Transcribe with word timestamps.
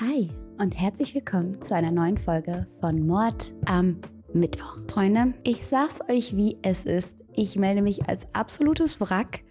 Hi 0.00 0.28
und 0.58 0.72
herzlich 0.76 1.14
willkommen 1.14 1.62
zu 1.62 1.72
einer 1.72 1.92
neuen 1.92 2.18
Folge 2.18 2.66
von 2.80 3.06
Mord 3.06 3.54
am 3.64 4.00
Mittwoch. 4.32 4.78
Freunde, 4.88 5.34
ich 5.44 5.64
sag's 5.64 6.00
euch, 6.08 6.36
wie 6.36 6.58
es 6.62 6.84
ist. 6.84 7.14
Ich 7.32 7.54
melde 7.54 7.80
mich 7.80 8.08
als 8.08 8.26
absolutes 8.32 9.00
Wrack. 9.00 9.44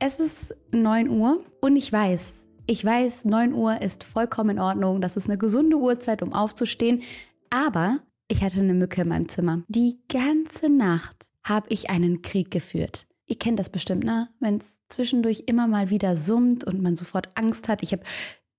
Es 0.00 0.18
ist 0.18 0.56
9 0.72 1.08
Uhr 1.08 1.44
und 1.60 1.76
ich 1.76 1.92
weiß, 1.92 2.42
ich 2.66 2.84
weiß, 2.84 3.26
9 3.26 3.54
Uhr 3.54 3.80
ist 3.80 4.02
vollkommen 4.02 4.50
in 4.50 4.58
Ordnung. 4.58 5.00
Das 5.00 5.16
ist 5.16 5.28
eine 5.28 5.38
gesunde 5.38 5.76
Uhrzeit, 5.76 6.20
um 6.20 6.32
aufzustehen. 6.32 7.02
Aber 7.50 8.00
ich 8.26 8.42
hatte 8.42 8.58
eine 8.58 8.74
Mücke 8.74 9.02
in 9.02 9.08
meinem 9.08 9.28
Zimmer. 9.28 9.62
Die 9.68 10.00
ganze 10.08 10.68
Nacht 10.68 11.28
habe 11.44 11.68
ich 11.70 11.90
einen 11.90 12.22
Krieg 12.22 12.50
geführt. 12.50 13.06
Ihr 13.26 13.38
kennt 13.38 13.60
das 13.60 13.70
bestimmt, 13.70 14.02
ne? 14.02 14.30
Wenn 14.40 14.56
es 14.56 14.80
zwischendurch 14.88 15.44
immer 15.46 15.68
mal 15.68 15.90
wieder 15.90 16.16
summt 16.16 16.64
und 16.64 16.82
man 16.82 16.96
sofort 16.96 17.28
Angst 17.36 17.68
hat. 17.68 17.84
Ich 17.84 17.92
habe 17.92 18.02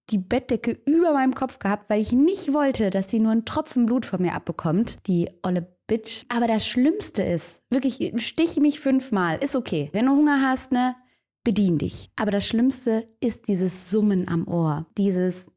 die 0.10 0.18
Bettdecke 0.18 0.80
über 0.86 1.14
meinem 1.14 1.34
Kopf 1.34 1.60
gehabt, 1.60 1.90
weil 1.90 2.02
ich 2.02 2.12
nicht 2.12 2.54
wollte, 2.54 2.90
dass 2.90 3.10
sie 3.10 3.20
nur 3.20 3.32
einen 3.32 3.46
Tropfen 3.46 3.86
Blut 3.86 4.06
von 4.06 4.22
mir 4.22 4.34
abbekommt. 4.34 4.98
Die 5.08 5.30
olle 5.44 5.68
Bitch. 5.88 6.26
Aber 6.30 6.48
das 6.48 6.68
Schlimmste 6.68 7.24
ist, 7.24 7.62
wirklich, 7.70 8.12
stich 8.18 8.58
mich 8.58 8.80
fünfmal, 8.80 9.38
ist 9.42 9.56
okay. 9.56 9.90
Wenn 9.94 10.06
du 10.06 10.12
Hunger 10.12 10.42
hast, 10.42 10.72
ne, 10.72 10.96
bedien 11.44 11.78
dich. 11.78 12.10
Aber 12.16 12.32
das 12.32 12.46
Schlimmste 12.46 13.08
ist 13.22 13.48
dieses 13.48 13.90
Summen 13.90 14.28
am 14.28 14.48
Ohr. 14.48 14.86
Dieses 14.98 15.48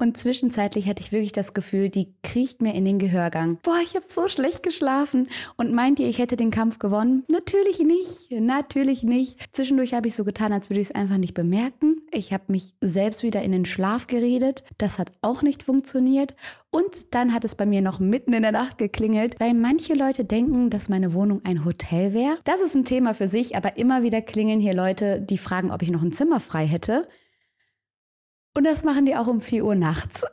und 0.00 0.16
zwischenzeitlich 0.16 0.88
hatte 0.88 1.02
ich 1.02 1.12
wirklich 1.12 1.32
das 1.32 1.54
Gefühl, 1.54 1.90
die 1.90 2.14
kriecht 2.22 2.62
mir 2.62 2.74
in 2.74 2.84
den 2.84 2.98
Gehörgang. 2.98 3.58
Boah, 3.62 3.78
ich 3.84 3.94
habe 3.94 4.06
so 4.08 4.28
schlecht 4.28 4.62
geschlafen. 4.62 5.28
Und 5.56 5.72
meint 5.72 5.98
ihr, 5.98 6.08
ich 6.08 6.18
hätte 6.18 6.36
den 6.36 6.50
Kampf 6.50 6.78
gewonnen? 6.78 7.24
Natürlich 7.28 7.80
nicht. 7.80 8.30
Natürlich 8.30 9.02
nicht. 9.02 9.38
Zwischendurch 9.52 9.94
habe 9.94 10.08
ich 10.08 10.14
so 10.14 10.24
getan, 10.24 10.52
als 10.52 10.70
würde 10.70 10.80
ich 10.80 10.88
es 10.88 10.94
einfach 10.94 11.18
nicht 11.18 11.34
bemerken. 11.34 12.02
Ich 12.10 12.32
habe 12.32 12.44
mich 12.48 12.74
selbst 12.80 13.22
wieder 13.22 13.42
in 13.42 13.52
den 13.52 13.64
Schlaf 13.64 14.06
geredet. 14.06 14.64
Das 14.78 14.98
hat 14.98 15.12
auch 15.20 15.42
nicht 15.42 15.62
funktioniert. 15.62 16.34
Und 16.70 17.14
dann 17.14 17.34
hat 17.34 17.44
es 17.44 17.54
bei 17.54 17.66
mir 17.66 17.82
noch 17.82 17.98
mitten 17.98 18.32
in 18.32 18.42
der 18.42 18.52
Nacht 18.52 18.78
geklingelt, 18.78 19.38
weil 19.38 19.54
manche 19.54 19.94
Leute 19.94 20.24
denken, 20.24 20.70
dass 20.70 20.88
meine 20.88 21.12
Wohnung 21.12 21.42
ein 21.44 21.64
Hotel 21.64 22.14
wäre. 22.14 22.38
Das 22.44 22.60
ist 22.60 22.74
ein 22.74 22.84
Thema 22.84 23.12
für 23.12 23.28
sich, 23.28 23.56
aber 23.56 23.76
immer 23.76 24.02
wieder 24.02 24.22
klingeln 24.22 24.60
hier 24.60 24.74
Leute, 24.74 25.20
die 25.20 25.38
fragen, 25.38 25.70
ob 25.70 25.82
ich 25.82 25.90
noch 25.90 26.02
ein 26.02 26.12
Zimmer 26.12 26.40
frei 26.40 26.66
hätte. 26.66 27.08
Und 28.56 28.64
das 28.64 28.84
machen 28.84 29.06
die 29.06 29.16
auch 29.16 29.26
um 29.26 29.40
4 29.40 29.64
Uhr 29.64 29.74
nachts. 29.74 30.24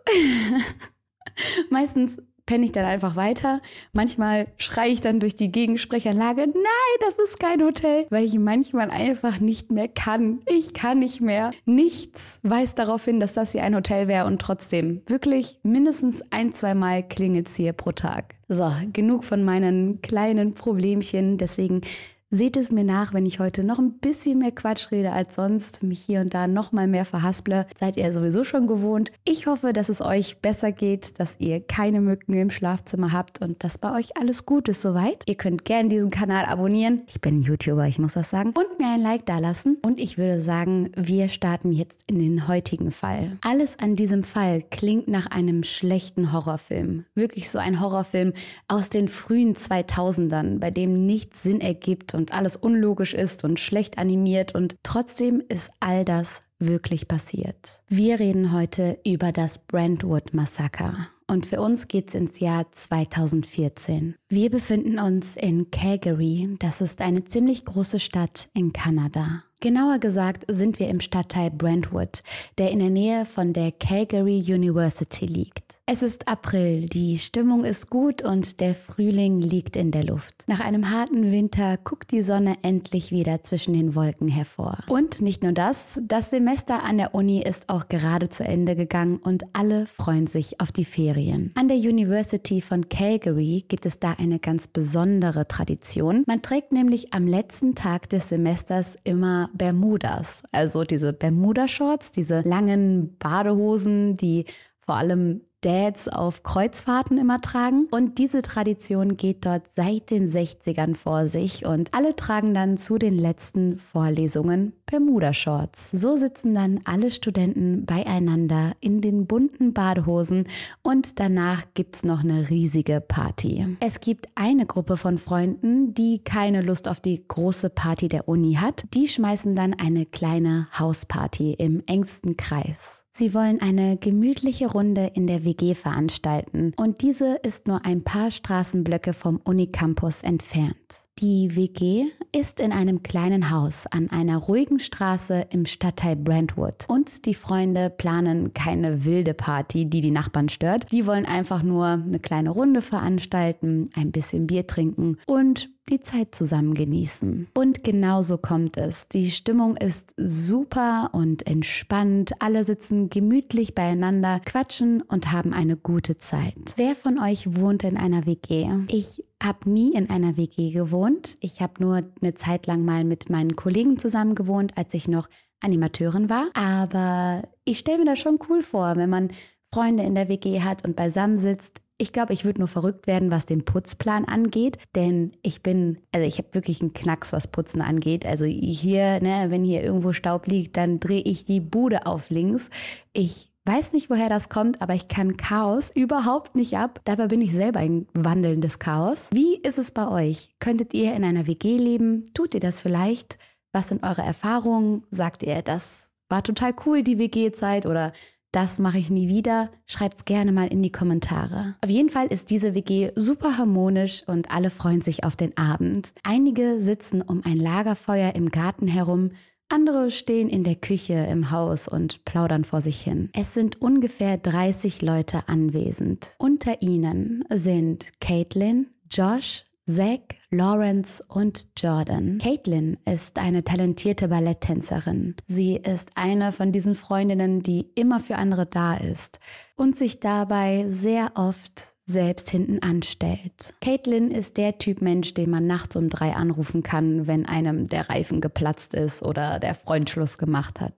Meistens 1.70 2.18
penne 2.48 2.66
ich 2.66 2.72
dann 2.72 2.86
einfach 2.86 3.16
weiter. 3.16 3.62
Manchmal 3.94 4.48
schreie 4.58 4.90
ich 4.90 5.02
dann 5.02 5.20
durch 5.20 5.36
die 5.36 5.52
Gegensprechanlage, 5.52 6.42
nein, 6.48 6.98
das 7.02 7.20
ist 7.24 7.40
kein 7.40 7.62
Hotel, 7.62 8.08
weil 8.10 8.26
ich 8.26 8.40
manchmal 8.40 8.90
einfach 8.90 9.40
nicht 9.40 9.72
mehr 9.72 9.88
kann. 9.88 10.40
Ich 10.48 10.74
kann 10.74 10.98
nicht 11.00 11.22
mehr. 11.22 11.52
Nichts 11.66 12.40
weist 12.42 12.80
darauf 12.80 13.06
hin, 13.06 13.20
dass 13.20 13.34
das 13.34 13.52
hier 13.52 13.64
ein 13.64 13.76
Hotel 13.76 14.08
wäre 14.08 14.26
und 14.26 14.42
trotzdem 14.42 15.04
wirklich 15.06 15.60
mindestens 15.62 16.24
ein, 16.32 16.54
zwei 16.54 16.74
Mal 16.74 17.08
klingelt 17.08 17.48
es 17.48 17.56
hier 17.56 17.74
pro 17.74 17.92
Tag. 17.92 18.36
So, 18.48 18.72
genug 18.94 19.26
von 19.26 19.44
meinen 19.44 20.02
kleinen 20.02 20.54
Problemchen. 20.54 21.38
Deswegen 21.38 21.82
Seht 22.30 22.58
es 22.58 22.74
mir 22.74 22.84
nach, 22.84 23.14
wenn 23.14 23.26
ich 23.26 23.40
heute 23.40 23.64
noch 23.64 23.80
ein 23.80 24.00
bisschen 24.00 24.40
mehr 24.40 24.52
Quatsch 24.52 24.92
rede 24.92 25.14
als 25.14 25.36
sonst, 25.36 25.82
mich 25.82 26.02
hier 26.02 26.20
und 26.20 26.34
da 26.34 26.46
noch 26.46 26.74
mal 26.74 26.86
mehr 26.86 27.06
verhasple. 27.06 27.66
Seid 27.80 27.96
ihr 27.96 28.12
sowieso 28.12 28.44
schon 28.44 28.68
gewohnt. 28.68 29.14
Ich 29.24 29.48
hoffe, 29.48 29.72
dass 29.72 29.88
es 29.88 30.02
euch 30.02 30.42
besser 30.42 30.74
geht, 30.74 31.22
dass 31.22 31.40
ihr 31.40 31.62
keine 31.62 32.02
Mücken 32.02 32.34
im 32.34 32.50
Schlafzimmer 32.50 33.14
habt 33.14 33.42
und 33.42 33.64
dass 33.64 33.78
bei 33.78 33.94
euch 33.94 34.18
alles 34.18 34.46
gut 34.46 34.68
ist 34.68 34.82
soweit. 34.82 35.24
Ihr 35.26 35.36
könnt 35.36 35.64
gerne 35.64 35.88
diesen 35.88 36.10
Kanal 36.10 36.44
abonnieren. 36.44 37.04
Ich 37.08 37.22
bin 37.22 37.42
YouTuber, 37.42 37.88
ich 37.88 37.98
muss 37.98 38.16
das 38.16 38.30
sagen. 38.30 38.50
Und 38.50 38.78
mir 38.78 38.90
ein 38.94 39.02
Like 39.02 39.26
dalassen. 39.26 39.78
Und 39.86 39.98
ich 39.98 40.18
würde 40.18 40.42
sagen, 40.42 40.92
wir 40.98 41.30
starten 41.30 41.72
jetzt 41.72 42.04
in 42.08 42.20
den 42.20 42.50
heutigen 42.50 42.92
Fall. 42.92 43.38
Alles 43.40 43.80
an 43.80 43.96
diesem 43.96 44.24
Fall 44.24 44.66
klingt 44.70 45.08
nach 45.08 45.28
einem 45.28 45.64
schlechten 45.64 46.34
Horrorfilm. 46.34 47.06
Wirklich 47.16 47.50
so 47.50 47.58
ein 47.58 47.80
Horrorfilm 47.80 48.34
aus 48.68 48.90
den 48.90 49.08
frühen 49.08 49.56
2000ern, 49.56 50.60
bei 50.60 50.72
dem 50.72 51.06
nichts 51.06 51.42
Sinn 51.42 51.62
ergibt 51.62 52.17
und 52.18 52.34
alles 52.34 52.58
unlogisch 52.58 53.14
ist 53.14 53.44
und 53.46 53.60
schlecht 53.60 53.98
animiert 53.98 54.54
und 54.54 54.76
trotzdem 54.84 55.42
ist 55.48 55.72
all 55.80 56.04
das 56.04 56.42
wirklich 56.60 57.08
passiert. 57.08 57.82
Wir 57.88 58.20
reden 58.20 58.52
heute 58.52 59.00
über 59.06 59.32
das 59.32 59.60
Brentwood 59.60 60.34
Massaker. 60.34 61.08
Und 61.30 61.46
für 61.46 61.62
uns 61.62 61.88
geht's 61.90 62.16
ins 62.16 62.40
Jahr 62.40 62.72
2014. 62.72 64.16
Wir 64.30 64.50
befinden 64.50 64.98
uns 64.98 65.36
in 65.36 65.70
Calgary. 65.72 66.56
Das 66.60 66.80
ist 66.80 67.02
eine 67.02 67.26
ziemlich 67.26 67.66
große 67.66 68.00
Stadt 68.00 68.50
in 68.54 68.72
Kanada. 68.72 69.44
Genauer 69.60 69.98
gesagt 69.98 70.46
sind 70.48 70.80
wir 70.80 70.88
im 70.88 71.00
Stadtteil 71.00 71.50
Brentwood, 71.50 72.22
der 72.60 72.70
in 72.70 72.78
der 72.78 72.92
Nähe 72.92 73.26
von 73.26 73.54
der 73.54 73.72
Calgary 73.72 74.38
University 74.38 75.26
liegt. 75.26 75.78
Es 75.90 76.04
ist 76.04 76.28
April, 76.28 76.90
die 76.90 77.18
Stimmung 77.18 77.64
ist 77.64 77.90
gut 77.90 78.22
und 78.22 78.60
der 78.60 78.76
Frühling 78.76 79.40
liegt 79.40 79.78
in 79.78 79.92
der 79.92 80.04
Luft. 80.04 80.44
Nach 80.46 80.60
einem 80.60 80.92
harten 80.92 81.32
Winter 81.32 81.78
guckt 81.78 82.12
die 82.12 82.22
Sonne 82.22 82.58
endlich 82.62 83.12
wieder 83.12 83.42
zwischen 83.42 83.74
den 83.74 83.96
Wolken 83.96 84.28
hervor. 84.28 84.80
Und 84.90 85.22
nicht 85.22 85.44
nur 85.44 85.54
das, 85.54 85.98
das 86.04 86.30
Semester 86.30 86.84
an 86.84 86.98
der 86.98 87.16
Uni 87.16 87.42
ist 87.42 87.70
auch 87.70 87.88
gerade 87.88 88.28
zu 88.28 88.44
Ende 88.44 88.76
gegangen 88.76 89.16
und 89.16 89.46
alle 89.54 89.86
freuen 89.86 90.28
sich 90.28 90.60
auf 90.60 90.74
die 90.74 90.84
Ferien. 90.84 91.54
An 91.56 91.70
der 91.70 91.78
University 91.78 92.60
von 92.60 92.90
Calgary 92.90 93.64
gibt 93.68 93.86
es 93.86 93.98
da 93.98 94.12
eine 94.12 94.40
ganz 94.40 94.68
besondere 94.68 95.48
Tradition. 95.48 96.26
Man 96.28 96.42
trägt 96.42 96.74
nämlich 96.74 97.14
am 97.14 97.26
letzten 97.26 97.76
Tag 97.76 98.10
des 98.10 98.28
Semesters 98.28 98.98
immer 99.06 99.47
Bermudas, 99.54 100.44
also 100.52 100.84
diese 100.84 101.14
Bermuda-Shorts, 101.14 102.12
diese 102.12 102.42
langen 102.42 103.18
Badehosen, 103.18 104.18
die 104.18 104.46
vor 104.80 104.96
allem 104.96 105.42
Dads 105.68 106.08
auf 106.08 106.44
Kreuzfahrten 106.44 107.18
immer 107.18 107.42
tragen. 107.42 107.88
Und 107.92 108.20
diese 108.20 108.42
Tradition 108.42 109.18
geht 109.18 109.46
dort 109.46 109.64
seit 109.76 110.10
den 110.12 110.26
60ern 110.26 110.96
vor 110.96 111.28
sich 111.28 111.66
und 111.66 111.94
alle 111.94 112.16
tragen 112.16 112.54
dann 112.54 112.78
zu 112.78 112.98
den 112.98 113.14
letzten 113.14 113.78
Vorlesungen 113.78 114.72
Bermuda-Shorts. 114.86 115.92
So 115.92 116.16
sitzen 116.16 116.54
dann 116.54 116.80
alle 116.86 117.12
Studenten 117.12 117.86
beieinander 117.86 118.76
in 118.80 119.02
den 119.02 119.28
bunten 119.28 119.74
Badehosen 119.74 120.48
und 120.84 121.20
danach 121.20 121.66
gibt's 121.74 122.06
noch 122.06 122.24
eine 122.24 122.50
riesige 122.50 123.02
Party. 123.02 123.78
Es 123.82 124.00
gibt 124.00 124.28
eine 124.36 124.66
Gruppe 124.66 124.96
von 124.96 125.18
Freunden, 125.18 125.94
die 125.94 126.20
keine 126.24 126.62
Lust 126.62 126.88
auf 126.88 127.02
die 127.02 127.28
große 127.28 127.70
Party 127.70 128.08
der 128.08 128.30
Uni 128.30 128.54
hat. 128.54 128.86
Die 128.94 129.10
schmeißen 129.10 129.54
dann 129.54 129.74
eine 129.74 130.06
kleine 130.06 130.70
Hausparty 130.80 131.56
im 131.56 131.84
engsten 131.88 132.38
Kreis. 132.38 133.04
Sie 133.18 133.34
wollen 133.34 133.60
eine 133.62 133.98
gemütliche 133.98 134.68
Runde 134.68 135.10
in 135.16 135.26
der 135.26 135.44
WG 135.44 135.74
veranstalten 135.74 136.72
und 136.78 137.02
diese 137.02 137.40
ist 137.42 137.66
nur 137.66 137.84
ein 137.84 138.04
paar 138.04 138.30
Straßenblöcke 138.30 139.12
vom 139.14 139.42
Unicampus 139.44 140.22
entfernt. 140.22 140.76
Die 141.18 141.56
WG 141.56 142.04
ist 142.32 142.60
in 142.60 142.72
einem 142.72 143.02
kleinen 143.02 143.50
Haus 143.50 143.88
an 143.88 144.12
einer 144.12 144.38
ruhigen 144.38 144.78
Straße 144.78 145.48
im 145.50 145.66
Stadtteil 145.66 146.16
Brentwood. 146.16 146.86
Und 146.90 147.26
die 147.26 147.34
Freunde 147.34 147.90
planen 147.90 148.54
keine 148.54 149.04
wilde 149.04 149.34
Party, 149.34 149.86
die 149.90 150.02
die 150.02 150.12
Nachbarn 150.12 150.48
stört. 150.48 150.92
Die 150.92 151.08
wollen 151.08 151.26
einfach 151.26 151.64
nur 151.64 151.88
eine 151.88 152.20
kleine 152.20 152.52
Runde 152.52 152.84
veranstalten, 152.84 153.90
ein 153.96 154.12
bisschen 154.12 154.46
Bier 154.46 154.68
trinken 154.68 155.18
und 155.26 155.70
die 155.90 156.00
Zeit 156.00 156.36
zusammen 156.36 156.74
genießen. 156.74 157.48
Und 157.54 157.84
genauso 157.84 158.38
kommt 158.38 158.78
es. 158.78 159.08
Die 159.08 159.32
Stimmung 159.32 159.78
ist 159.78 160.14
super 160.18 161.10
und 161.14 161.48
entspannt. 161.48 162.34
Alle 162.40 162.64
sitzen 162.64 163.10
gemütlich 163.10 163.76
beieinander, 163.76 164.40
quatschen 164.40 165.02
und 165.02 165.32
haben 165.32 165.54
eine 165.54 165.78
gute 165.78 166.18
Zeit. 166.18 166.74
Wer 166.76 166.96
von 166.96 167.20
euch 167.20 167.56
wohnt 167.56 167.84
in 167.84 167.98
einer 167.98 168.26
WG? 168.26 168.70
Ich 168.90 169.24
habe 169.42 169.70
nie 169.70 169.94
in 169.94 170.10
einer 170.10 170.38
WG 170.38 170.72
gewohnt. 170.72 171.38
Ich 171.42 171.62
habe 171.62 171.74
nur 171.80 172.04
eine 172.22 172.34
Zeit 172.36 172.68
lang 172.68 172.84
mal 172.84 173.04
mit 173.04 173.30
meinen 173.30 173.56
Kollegen 173.56 174.00
zusammen 174.00 174.36
gewohnt, 174.36 174.74
als 174.76 174.94
ich 174.94 175.08
noch 175.08 175.30
Animateurin 175.60 176.30
war. 176.30 176.50
Aber 176.54 177.44
ich 177.64 177.80
stelle 177.80 178.00
mir 178.00 178.06
das 178.06 178.20
schon 178.20 178.40
cool 178.50 178.62
vor, 178.62 178.96
wenn 178.96 179.10
man 179.10 179.30
Freunde 179.74 180.04
in 180.04 180.16
der 180.16 180.30
WG 180.30 180.62
hat 180.62 180.86
und 180.86 180.96
beisammen 180.96 181.38
sitzt. 181.38 181.82
Ich 182.00 182.14
glaube, 182.14 182.34
ich 182.34 182.46
würde 182.46 182.60
nur 182.60 182.68
verrückt 182.68 183.08
werden, 183.08 183.32
was 183.32 183.48
den 183.48 183.66
Putzplan 183.66 184.26
angeht, 184.26 184.78
denn 184.96 185.32
ich 185.42 185.64
bin, 185.64 185.98
also 186.12 186.28
ich 186.28 186.38
habe 186.38 186.50
wirklich 186.54 186.80
einen 186.82 186.94
Knacks, 186.94 187.34
was 187.34 187.48
Putzen 187.48 187.82
angeht. 187.82 188.24
Also 188.24 188.46
hier, 188.46 189.20
ne, 189.20 189.48
wenn 189.50 189.64
hier 189.64 189.84
irgendwo 189.84 190.14
Staub 190.14 190.46
liegt, 190.46 190.78
dann 190.78 191.00
drehe 191.00 191.22
ich 191.22 191.46
die 191.46 191.60
Bude 191.60 192.06
auf 192.06 192.30
links. 192.30 192.70
Ich 193.14 193.52
weiß 193.66 193.94
nicht, 193.94 194.12
woher 194.12 194.30
das 194.30 194.50
kommt, 194.50 194.82
aber 194.82 194.94
ich 194.94 195.08
kann 195.08 195.38
Chaos 195.38 195.90
überhaupt 195.90 196.56
nicht 196.56 196.78
ab. 196.78 197.02
Dabei 197.04 197.28
bin 197.28 197.42
ich 197.42 197.54
selber 197.54 197.80
ein 197.80 198.08
wandelndes 198.14 198.78
Chaos. 198.78 199.30
Wie 199.34 199.56
ist 199.56 199.80
es 199.80 199.92
bei 199.92 200.08
euch? 200.08 200.56
Könntet 200.60 200.94
ihr 200.94 201.16
in 201.16 201.24
einer 201.24 201.48
WG 201.48 201.78
leben? 201.78 202.32
Tut 202.36 202.54
ihr 202.54 202.60
das 202.60 202.80
vielleicht? 202.80 203.40
Was 203.74 203.90
sind 203.90 204.04
eure 204.04 204.22
Erfahrungen? 204.22 205.04
Sagt 205.10 205.42
ihr, 205.42 205.64
das 205.64 206.12
war 206.30 206.44
total 206.44 206.74
cool, 206.86 207.04
die 207.04 207.18
WG-Zeit 207.18 207.86
oder 207.86 208.14
das 208.52 208.80
mache 208.80 208.98
ich 208.98 209.10
nie 209.10 209.28
wieder. 209.28 209.72
Schreibt's 209.86 210.26
gerne 210.26 210.52
mal 210.52 210.68
in 210.68 210.82
die 210.82 210.92
Kommentare. 210.92 211.76
Auf 211.84 211.90
jeden 211.90 212.10
Fall 212.10 212.28
ist 212.28 212.50
diese 212.50 212.74
WG 212.74 213.12
super 213.16 213.58
harmonisch 213.58 214.24
und 214.28 214.52
alle 214.52 214.70
freuen 214.70 215.02
sich 215.02 215.24
auf 215.24 215.36
den 215.36 215.56
Abend. 215.58 216.14
Einige 216.24 216.82
sitzen 216.82 217.22
um 217.22 217.44
ein 217.44 217.58
Lagerfeuer 217.58 218.36
im 218.36 218.50
Garten 218.50 218.88
herum 218.88 219.32
Andere 219.70 220.12
stehen 220.12 220.48
in 220.48 220.64
der 220.64 220.76
Küche 220.76 221.28
im 221.30 221.52
Haus 221.52 221.90
und 221.90 222.24
plaudern 222.24 222.64
vor 222.64 222.80
sich 222.80 223.02
hin. 223.02 223.30
Es 223.36 223.54
sind 223.54 223.82
ungefähr 223.82 224.38
30 224.38 225.02
Leute 225.02 225.50
anwesend. 225.50 226.36
Unter 226.38 226.82
ihnen 226.82 227.44
sind 227.54 228.14
Caitlin, 228.22 228.88
Josh, 229.12 229.66
Zach, 229.90 230.20
Lawrence 230.52 231.24
und 231.30 231.68
Jordan. 231.78 232.40
Caitlin 232.40 232.98
ist 233.06 233.40
eine 233.40 233.64
talentierte 233.64 234.28
Balletttänzerin. 234.28 235.36
Sie 235.48 235.78
ist 235.78 236.12
eine 236.16 236.52
von 236.52 236.74
diesen 236.74 236.94
Freundinnen, 236.94 237.64
die 237.64 237.90
immer 237.96 238.20
für 238.20 238.36
andere 238.36 238.66
da 238.66 238.98
ist 238.98 239.40
und 239.78 239.98
sich 239.98 240.20
dabei 240.20 240.88
sehr 240.90 241.32
oft 241.36 241.96
selbst 242.06 242.50
hinten 242.50 242.80
anstellt. 242.82 243.76
Caitlin 243.80 244.30
ist 244.30 244.58
der 244.58 244.78
Typ 244.78 245.02
Mensch, 245.02 245.34
den 245.34 245.50
man 245.50 245.68
nachts 245.68 245.96
um 245.96 246.10
drei 246.10 246.36
anrufen 246.36 246.84
kann, 246.84 247.26
wenn 247.26 247.46
einem 247.46 247.88
der 247.88 248.10
Reifen 248.10 248.42
geplatzt 248.42 248.94
ist 248.94 249.24
oder 249.24 249.60
der 249.60 249.74
Freund 249.74 250.10
Schluss 250.10 250.38
gemacht 250.38 250.82
hat. 250.82 250.96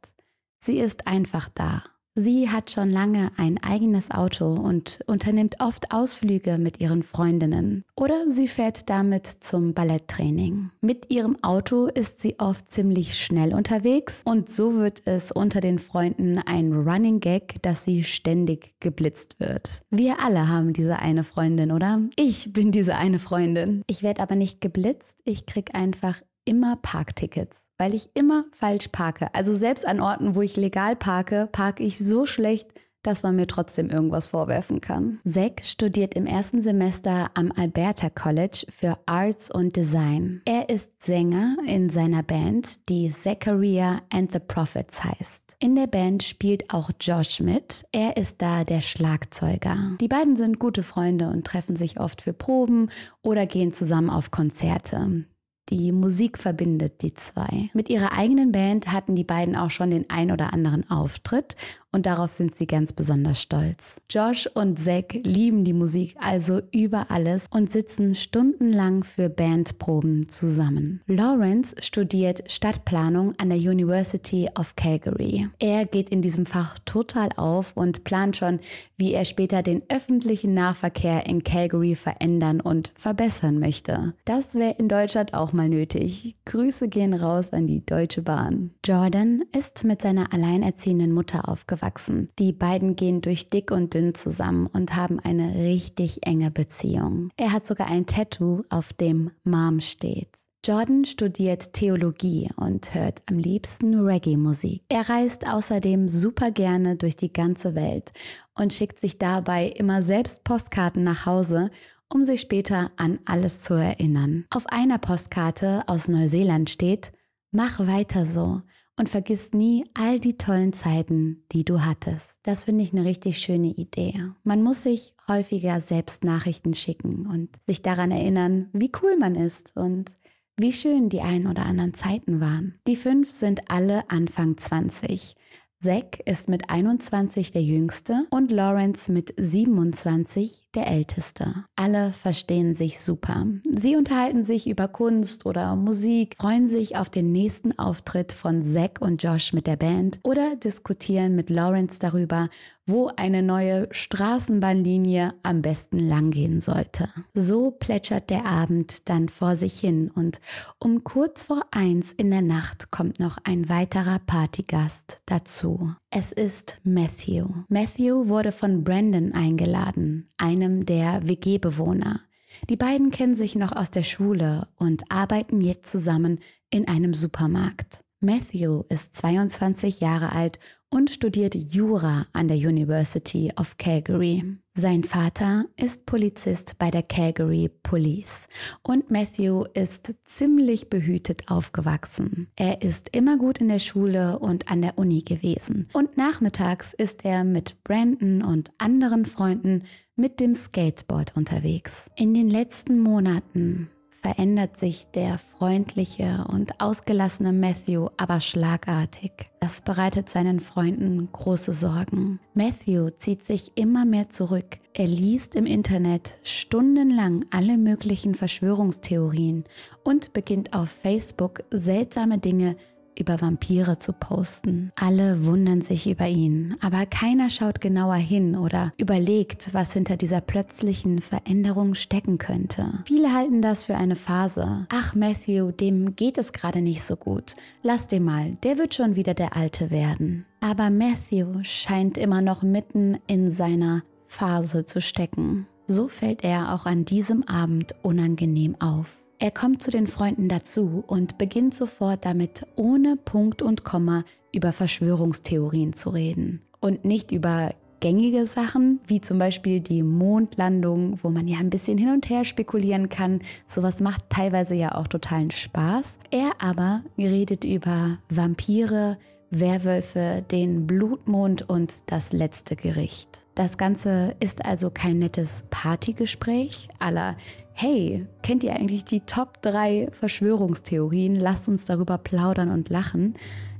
Sie 0.59 0.79
ist 0.79 1.05
einfach 1.05 1.47
da 1.53 1.83
Sie 2.15 2.49
hat 2.49 2.71
schon 2.71 2.89
lange 2.89 3.31
ein 3.37 3.61
eigenes 3.63 4.11
Auto 4.11 4.53
und 4.53 4.99
unternimmt 5.07 5.57
oft 5.59 5.91
Ausflüge 5.91 6.57
mit 6.57 6.81
ihren 6.81 7.03
Freundinnen. 7.03 7.85
Oder 7.95 8.29
sie 8.29 8.47
fährt 8.47 8.89
damit 8.89 9.27
zum 9.27 9.73
Balletttraining. 9.73 10.71
Mit 10.81 11.11
ihrem 11.11 11.41
Auto 11.43 11.85
ist 11.87 12.19
sie 12.19 12.39
oft 12.39 12.71
ziemlich 12.71 13.17
schnell 13.17 13.53
unterwegs 13.53 14.21
und 14.25 14.51
so 14.51 14.75
wird 14.75 15.03
es 15.05 15.31
unter 15.31 15.61
den 15.61 15.79
Freunden 15.79 16.39
ein 16.39 16.73
Running 16.73 17.19
Gag, 17.19 17.61
dass 17.61 17.83
sie 17.83 18.03
ständig 18.03 18.73
geblitzt 18.79 19.39
wird. 19.39 19.83
Wir 19.89 20.19
alle 20.19 20.47
haben 20.47 20.73
diese 20.73 20.99
eine 20.99 21.23
Freundin, 21.23 21.71
oder? 21.71 22.01
Ich 22.15 22.51
bin 22.51 22.71
diese 22.71 22.95
eine 22.95 23.19
Freundin. 23.19 23.83
Ich 23.87 24.03
werde 24.03 24.21
aber 24.21 24.35
nicht 24.35 24.61
geblitzt, 24.61 25.15
ich 25.25 25.45
krieg 25.45 25.73
einfach 25.73 26.21
immer 26.49 26.77
Parktickets, 26.77 27.67
weil 27.77 27.93
ich 27.93 28.09
immer 28.15 28.43
falsch 28.51 28.87
parke. 28.87 29.33
Also 29.35 29.55
selbst 29.55 29.85
an 29.87 30.01
Orten, 30.01 30.33
wo 30.33 30.41
ich 30.41 30.57
legal 30.57 30.95
parke, 30.95 31.47
parke 31.51 31.83
ich 31.83 31.99
so 31.99 32.25
schlecht, 32.25 32.73
dass 33.03 33.23
man 33.23 33.35
mir 33.35 33.47
trotzdem 33.47 33.89
irgendwas 33.89 34.27
vorwerfen 34.27 34.81
kann. 34.81 35.19
Zack 35.23 35.61
studiert 35.63 36.15
im 36.15 36.25
ersten 36.25 36.61
Semester 36.61 37.29
am 37.35 37.51
Alberta 37.55 38.09
College 38.09 38.65
für 38.69 38.97
Arts 39.05 39.51
und 39.51 39.75
Design. 39.75 40.41
Er 40.45 40.69
ist 40.69 41.01
Sänger 41.01 41.55
in 41.65 41.89
seiner 41.89 42.23
Band, 42.23 42.89
die 42.89 43.11
Zachariah 43.11 44.01
and 44.09 44.31
the 44.33 44.39
Prophets 44.39 45.03
heißt. 45.03 45.55
In 45.59 45.75
der 45.75 45.87
Band 45.87 46.23
spielt 46.23 46.73
auch 46.73 46.89
Josh 46.99 47.41
mit. 47.41 47.85
Er 47.91 48.17
ist 48.17 48.41
da 48.41 48.63
der 48.63 48.81
Schlagzeuger. 48.81 49.77
Die 50.01 50.07
beiden 50.07 50.35
sind 50.35 50.57
gute 50.57 50.83
Freunde 50.83 51.29
und 51.29 51.45
treffen 51.45 51.75
sich 51.75 51.99
oft 51.99 52.21
für 52.21 52.33
Proben 52.33 52.89
oder 53.21 53.45
gehen 53.45 53.71
zusammen 53.71 54.09
auf 54.09 54.31
Konzerte. 54.31 55.25
Die 55.69 55.91
Musik 55.91 56.39
verbindet 56.39 57.03
die 57.03 57.13
zwei. 57.13 57.69
Mit 57.73 57.89
ihrer 57.89 58.13
eigenen 58.13 58.51
Band 58.51 58.91
hatten 58.91 59.15
die 59.15 59.23
beiden 59.23 59.55
auch 59.55 59.69
schon 59.69 59.91
den 59.91 60.09
ein 60.09 60.31
oder 60.31 60.51
anderen 60.51 60.89
Auftritt 60.89 61.55
und 61.91 62.05
darauf 62.05 62.31
sind 62.31 62.55
sie 62.55 62.67
ganz 62.67 62.93
besonders 62.93 63.41
stolz. 63.41 63.99
Josh 64.09 64.47
und 64.53 64.77
Zack 64.77 65.13
lieben 65.23 65.63
die 65.63 65.73
Musik 65.73 66.15
also 66.19 66.61
über 66.71 67.09
alles 67.09 67.47
und 67.49 67.71
sitzen 67.71 68.13
stundenlang 68.13 69.03
für 69.03 69.29
Bandproben 69.29 70.29
zusammen. 70.29 71.01
Lawrence 71.07 71.75
studiert 71.79 72.51
Stadtplanung 72.51 73.33
an 73.39 73.49
der 73.49 73.57
University 73.57 74.47
of 74.57 74.75
Calgary. 74.75 75.47
Er 75.57 75.85
geht 75.85 76.09
in 76.09 76.21
diesem 76.21 76.45
Fach 76.45 76.77
total 76.85 77.29
auf 77.37 77.75
und 77.75 78.03
plant 78.03 78.37
schon, 78.37 78.59
wie 78.97 79.13
er 79.13 79.25
später 79.25 79.63
den 79.63 79.81
öffentlichen 79.89 80.53
Nahverkehr 80.53 81.25
in 81.25 81.43
Calgary 81.43 81.95
verändern 81.95 82.61
und 82.61 82.93
verbessern 82.95 83.59
möchte. 83.59 84.13
Das 84.25 84.53
wäre 84.53 84.75
in 84.77 84.89
Deutschland 84.89 85.33
auch 85.33 85.53
mal 85.53 85.69
nötig. 85.69 86.35
Grüße 86.45 86.87
gehen 86.87 87.15
raus 87.15 87.51
an 87.51 87.65
die 87.65 87.83
Deutsche 87.83 88.21
Bahn. 88.21 88.71
Jordan 88.85 89.41
ist 89.57 89.83
mit 89.83 90.01
seiner 90.01 90.33
alleinerziehenden 90.33 91.11
Mutter 91.11 91.49
aufgewachsen 91.49 91.78
aufgewachsen. 91.79 92.29
Die 92.39 92.53
beiden 92.53 92.95
gehen 92.95 93.21
durch 93.21 93.49
dick 93.49 93.71
und 93.71 93.93
dünn 93.93 94.13
zusammen 94.15 94.67
und 94.67 94.95
haben 94.95 95.19
eine 95.19 95.55
richtig 95.55 96.25
enge 96.25 96.51
Beziehung. 96.51 97.29
Er 97.37 97.51
hat 97.51 97.65
sogar 97.65 97.87
ein 97.87 98.05
Tattoo, 98.05 98.63
auf 98.69 98.93
dem 98.93 99.31
Mom 99.43 99.79
steht. 99.79 100.29
Jordan 100.65 101.05
studiert 101.05 101.71
Theologie 101.71 102.49
und 102.57 102.93
hört 102.93 103.23
am 103.27 103.37
liebsten 103.37 103.97
Reggae-Musik. 103.97 104.83
Er 104.89 105.09
reist 105.09 105.47
außerdem 105.47 106.09
super 106.09 106.51
gerne 106.51 106.97
durch 106.97 107.15
die 107.15 107.31
ganze 107.31 107.75
Welt 107.75 108.11
und 108.55 108.73
schickt 108.73 108.99
sich 108.99 109.17
dabei 109.17 109.67
immer 109.69 110.01
selbst 110.01 110.43
Postkarten 110.43 111.03
nach 111.05 111.25
Hause, 111.25 111.71
um 112.09 112.25
sich 112.25 112.41
später 112.41 112.91
an 112.97 113.19
alles 113.23 113.61
zu 113.61 113.75
erinnern. 113.75 114.45
Auf 114.49 114.65
einer 114.67 114.97
Postkarte 114.97 115.83
aus 115.87 116.09
Neuseeland 116.09 116.69
steht, 116.69 117.13
Mach 117.51 117.79
weiter 117.79 118.27
so 118.27 118.61
und 118.99 119.07
vergiss 119.07 119.53
nie 119.53 119.85
all 119.93 120.19
die 120.19 120.37
tollen 120.37 120.73
Zeiten, 120.73 121.45
die 121.53 121.63
du 121.63 121.85
hattest. 121.85 122.37
Das 122.43 122.65
finde 122.65 122.83
ich 122.83 122.91
eine 122.91 123.05
richtig 123.05 123.37
schöne 123.37 123.69
Idee. 123.69 124.13
Man 124.43 124.61
muss 124.61 124.83
sich 124.83 125.15
häufiger 125.27 125.79
selbst 125.79 126.25
Nachrichten 126.25 126.73
schicken 126.73 127.25
und 127.25 127.49
sich 127.65 127.81
daran 127.81 128.11
erinnern, 128.11 128.67
wie 128.73 128.91
cool 129.01 129.15
man 129.17 129.35
ist 129.35 129.75
und 129.77 130.11
wie 130.57 130.73
schön 130.73 131.07
die 131.07 131.21
ein 131.21 131.47
oder 131.47 131.65
anderen 131.65 131.93
Zeiten 131.93 132.41
waren. 132.41 132.77
Die 132.87 132.97
fünf 132.97 133.31
sind 133.31 133.71
alle 133.71 134.09
Anfang 134.09 134.57
20. 134.57 135.35
Zack 135.81 136.19
ist 136.25 136.49
mit 136.49 136.69
21 136.69 137.51
der 137.51 137.63
jüngste 137.63 138.27
und 138.31 138.51
Lawrence 138.51 139.09
mit 139.09 139.33
27 139.37 140.67
der 140.75 140.87
älteste. 140.87 141.63
Alle 141.77 142.11
verstehen 142.11 142.75
sich 142.75 142.99
super. 142.99 143.47
Sie 143.73 143.95
unterhalten 143.95 144.43
sich 144.43 144.67
über 144.67 144.89
Kunst 144.89 145.45
oder 145.45 145.77
Musik, 145.77 146.35
freuen 146.37 146.67
sich 146.67 146.97
auf 146.97 147.09
den 147.09 147.31
nächsten 147.31 147.79
Auftritt 147.79 148.33
von 148.33 148.61
Zack 148.61 148.99
und 148.99 149.23
Josh 149.23 149.53
mit 149.53 149.67
der 149.67 149.77
Band 149.77 150.19
oder 150.23 150.57
diskutieren 150.57 151.33
mit 151.33 151.49
Lawrence 151.49 151.97
darüber, 151.97 152.49
wo 152.89 153.11
eine 153.15 153.43
neue 153.43 153.87
Straßenbahnlinie 153.91 155.33
am 155.43 155.61
besten 155.61 155.99
langgehen 155.99 156.61
sollte. 156.61 157.09
So 157.33 157.71
plätschert 157.71 158.29
der 158.29 158.45
Abend 158.45 159.09
dann 159.09 159.29
vor 159.29 159.55
sich 159.55 159.79
hin 159.79 160.11
und 160.13 160.39
um 160.79 161.03
kurz 161.03 161.43
vor 161.43 161.61
eins 161.71 162.11
in 162.11 162.31
der 162.31 162.41
Nacht 162.41 162.91
kommt 162.91 163.19
noch 163.19 163.37
ein 163.43 163.69
weiterer 163.69 164.19
Partygast 164.19 165.21
dazu. 165.25 165.93
Es 166.09 166.31
ist 166.31 166.79
Matthew. 166.83 167.47
Matthew 167.67 168.29
wurde 168.29 168.51
von 168.51 168.83
Brandon 168.83 169.33
eingeladen, 169.33 170.29
einem 170.37 170.85
der 170.85 171.27
WG-Bewohner. 171.27 172.21
Die 172.69 172.77
beiden 172.77 173.11
kennen 173.11 173.35
sich 173.35 173.55
noch 173.55 173.71
aus 173.71 173.91
der 173.91 174.03
Schule 174.03 174.67
und 174.75 175.11
arbeiten 175.11 175.61
jetzt 175.61 175.91
zusammen 175.91 176.39
in 176.69 176.87
einem 176.87 177.13
Supermarkt. 177.13 178.03
Matthew 178.21 178.83
ist 178.89 179.15
22 179.15 180.01
Jahre 180.01 180.33
alt 180.33 180.59
und 180.89 181.09
studiert 181.09 181.55
Jura 181.55 182.27
an 182.33 182.49
der 182.49 182.57
University 182.57 183.53
of 183.57 183.77
Calgary. 183.77 184.43
Sein 184.73 185.05
Vater 185.05 185.67
ist 185.77 186.05
Polizist 186.05 186.77
bei 186.77 186.91
der 186.91 187.03
Calgary 187.03 187.69
Police 187.81 188.49
und 188.83 189.09
Matthew 189.09 189.63
ist 189.73 190.15
ziemlich 190.25 190.89
behütet 190.89 191.49
aufgewachsen. 191.49 192.49
Er 192.57 192.81
ist 192.81 193.15
immer 193.15 193.37
gut 193.37 193.59
in 193.59 193.69
der 193.69 193.79
Schule 193.79 194.39
und 194.39 194.69
an 194.69 194.81
der 194.81 194.97
Uni 194.97 195.21
gewesen 195.21 195.87
und 195.93 196.17
nachmittags 196.17 196.93
ist 196.93 197.23
er 197.23 197.45
mit 197.45 197.81
Brandon 197.85 198.41
und 198.41 198.71
anderen 198.79 199.25
Freunden 199.25 199.83
mit 200.17 200.41
dem 200.41 200.53
Skateboard 200.53 201.37
unterwegs. 201.37 202.11
In 202.17 202.33
den 202.33 202.49
letzten 202.49 202.99
Monaten 202.99 203.89
verändert 204.21 204.77
sich 204.77 205.07
der 205.11 205.37
freundliche 205.37 206.45
und 206.49 206.79
ausgelassene 206.81 207.53
Matthew 207.53 208.07
aber 208.17 208.41
schlagartig. 208.41 209.31
Das 209.59 209.81
bereitet 209.81 210.29
seinen 210.29 210.59
Freunden 210.59 211.29
große 211.31 211.73
Sorgen. 211.73 212.39
Matthew 212.53 213.11
zieht 213.17 213.43
sich 213.43 213.71
immer 213.75 214.05
mehr 214.05 214.29
zurück. 214.29 214.79
Er 214.93 215.07
liest 215.07 215.55
im 215.55 215.65
Internet 215.65 216.37
stundenlang 216.43 217.45
alle 217.51 217.77
möglichen 217.77 218.35
Verschwörungstheorien 218.35 219.63
und 220.03 220.33
beginnt 220.33 220.73
auf 220.73 220.89
Facebook 220.89 221.63
seltsame 221.71 222.37
Dinge 222.37 222.75
über 223.19 223.41
Vampire 223.41 223.97
zu 223.97 224.13
posten. 224.13 224.91
Alle 224.95 225.45
wundern 225.45 225.81
sich 225.81 226.09
über 226.09 226.27
ihn, 226.27 226.75
aber 226.81 227.05
keiner 227.05 227.49
schaut 227.49 227.81
genauer 227.81 228.15
hin 228.15 228.55
oder 228.55 228.93
überlegt, 228.97 229.73
was 229.73 229.93
hinter 229.93 230.17
dieser 230.17 230.41
plötzlichen 230.41 231.21
Veränderung 231.21 231.95
stecken 231.95 232.37
könnte. 232.37 233.03
Viele 233.05 233.33
halten 233.33 233.61
das 233.61 233.85
für 233.85 233.95
eine 233.95 234.15
Phase. 234.15 234.87
Ach, 234.89 235.15
Matthew, 235.15 235.71
dem 235.71 236.15
geht 236.15 236.37
es 236.37 236.53
gerade 236.53 236.81
nicht 236.81 237.03
so 237.03 237.15
gut. 237.15 237.55
Lass 237.83 238.07
den 238.07 238.23
mal, 238.23 238.53
der 238.63 238.77
wird 238.77 238.95
schon 238.95 239.15
wieder 239.15 239.33
der 239.33 239.55
Alte 239.55 239.91
werden. 239.91 240.45
Aber 240.61 240.89
Matthew 240.89 241.63
scheint 241.63 242.17
immer 242.17 242.41
noch 242.41 242.63
mitten 242.63 243.17
in 243.27 243.51
seiner 243.51 244.03
Phase 244.27 244.85
zu 244.85 245.01
stecken. 245.01 245.67
So 245.87 246.07
fällt 246.07 246.43
er 246.43 246.73
auch 246.75 246.85
an 246.85 247.03
diesem 247.03 247.47
Abend 247.47 247.95
unangenehm 248.03 248.75
auf. 248.79 249.23
Er 249.41 249.51
kommt 249.51 249.81
zu 249.81 249.89
den 249.89 250.07
Freunden 250.07 250.49
dazu 250.49 251.01
und 251.07 251.37
beginnt 251.37 251.73
sofort 251.73 252.25
damit, 252.25 252.67
ohne 252.75 253.15
Punkt 253.15 253.61
und 253.61 253.85
Komma 253.85 254.25
über 254.53 254.73
Verschwörungstheorien 254.73 255.93
zu 255.93 256.09
reden. 256.09 256.61
Und 256.81 257.05
nicht 257.05 257.31
über 257.31 257.73
gängige 258.01 258.47
Sachen, 258.47 258.99
wie 259.07 259.21
zum 259.21 259.37
Beispiel 259.37 259.79
die 259.79 260.03
Mondlandung, 260.03 261.19
wo 261.23 261.29
man 261.29 261.47
ja 261.47 261.59
ein 261.59 261.69
bisschen 261.69 261.97
hin 261.97 262.09
und 262.09 262.29
her 262.29 262.43
spekulieren 262.43 263.07
kann. 263.07 263.39
Sowas 263.65 264.01
macht 264.01 264.29
teilweise 264.29 264.75
ja 264.75 264.95
auch 264.95 265.07
totalen 265.07 265.51
Spaß. 265.51 266.19
Er 266.31 266.51
aber 266.59 267.03
redet 267.17 267.63
über 267.63 268.17
Vampire, 268.29 269.17
Werwölfe, 269.51 270.43
den 270.51 270.85
Blutmond 270.85 271.67
und 271.69 271.93
das 272.07 272.33
letzte 272.33 272.75
Gericht. 272.75 273.45
Das 273.55 273.77
Ganze 273.77 274.35
ist 274.39 274.63
also 274.65 274.89
kein 274.89 275.19
nettes 275.19 275.63
Partygespräch 275.69 276.89
aller 276.99 277.35
Hey, 277.81 278.25
kennt 278.41 278.65
ihr 278.65 278.75
eigentlich 278.75 279.05
die 279.05 279.21
Top 279.21 279.61
3 279.61 280.09
Verschwörungstheorien? 280.11 281.37
Lasst 281.37 281.69
uns 281.69 281.85
darüber 281.85 282.17
plaudern 282.17 282.71
und 282.71 282.89
lachen. 282.89 283.35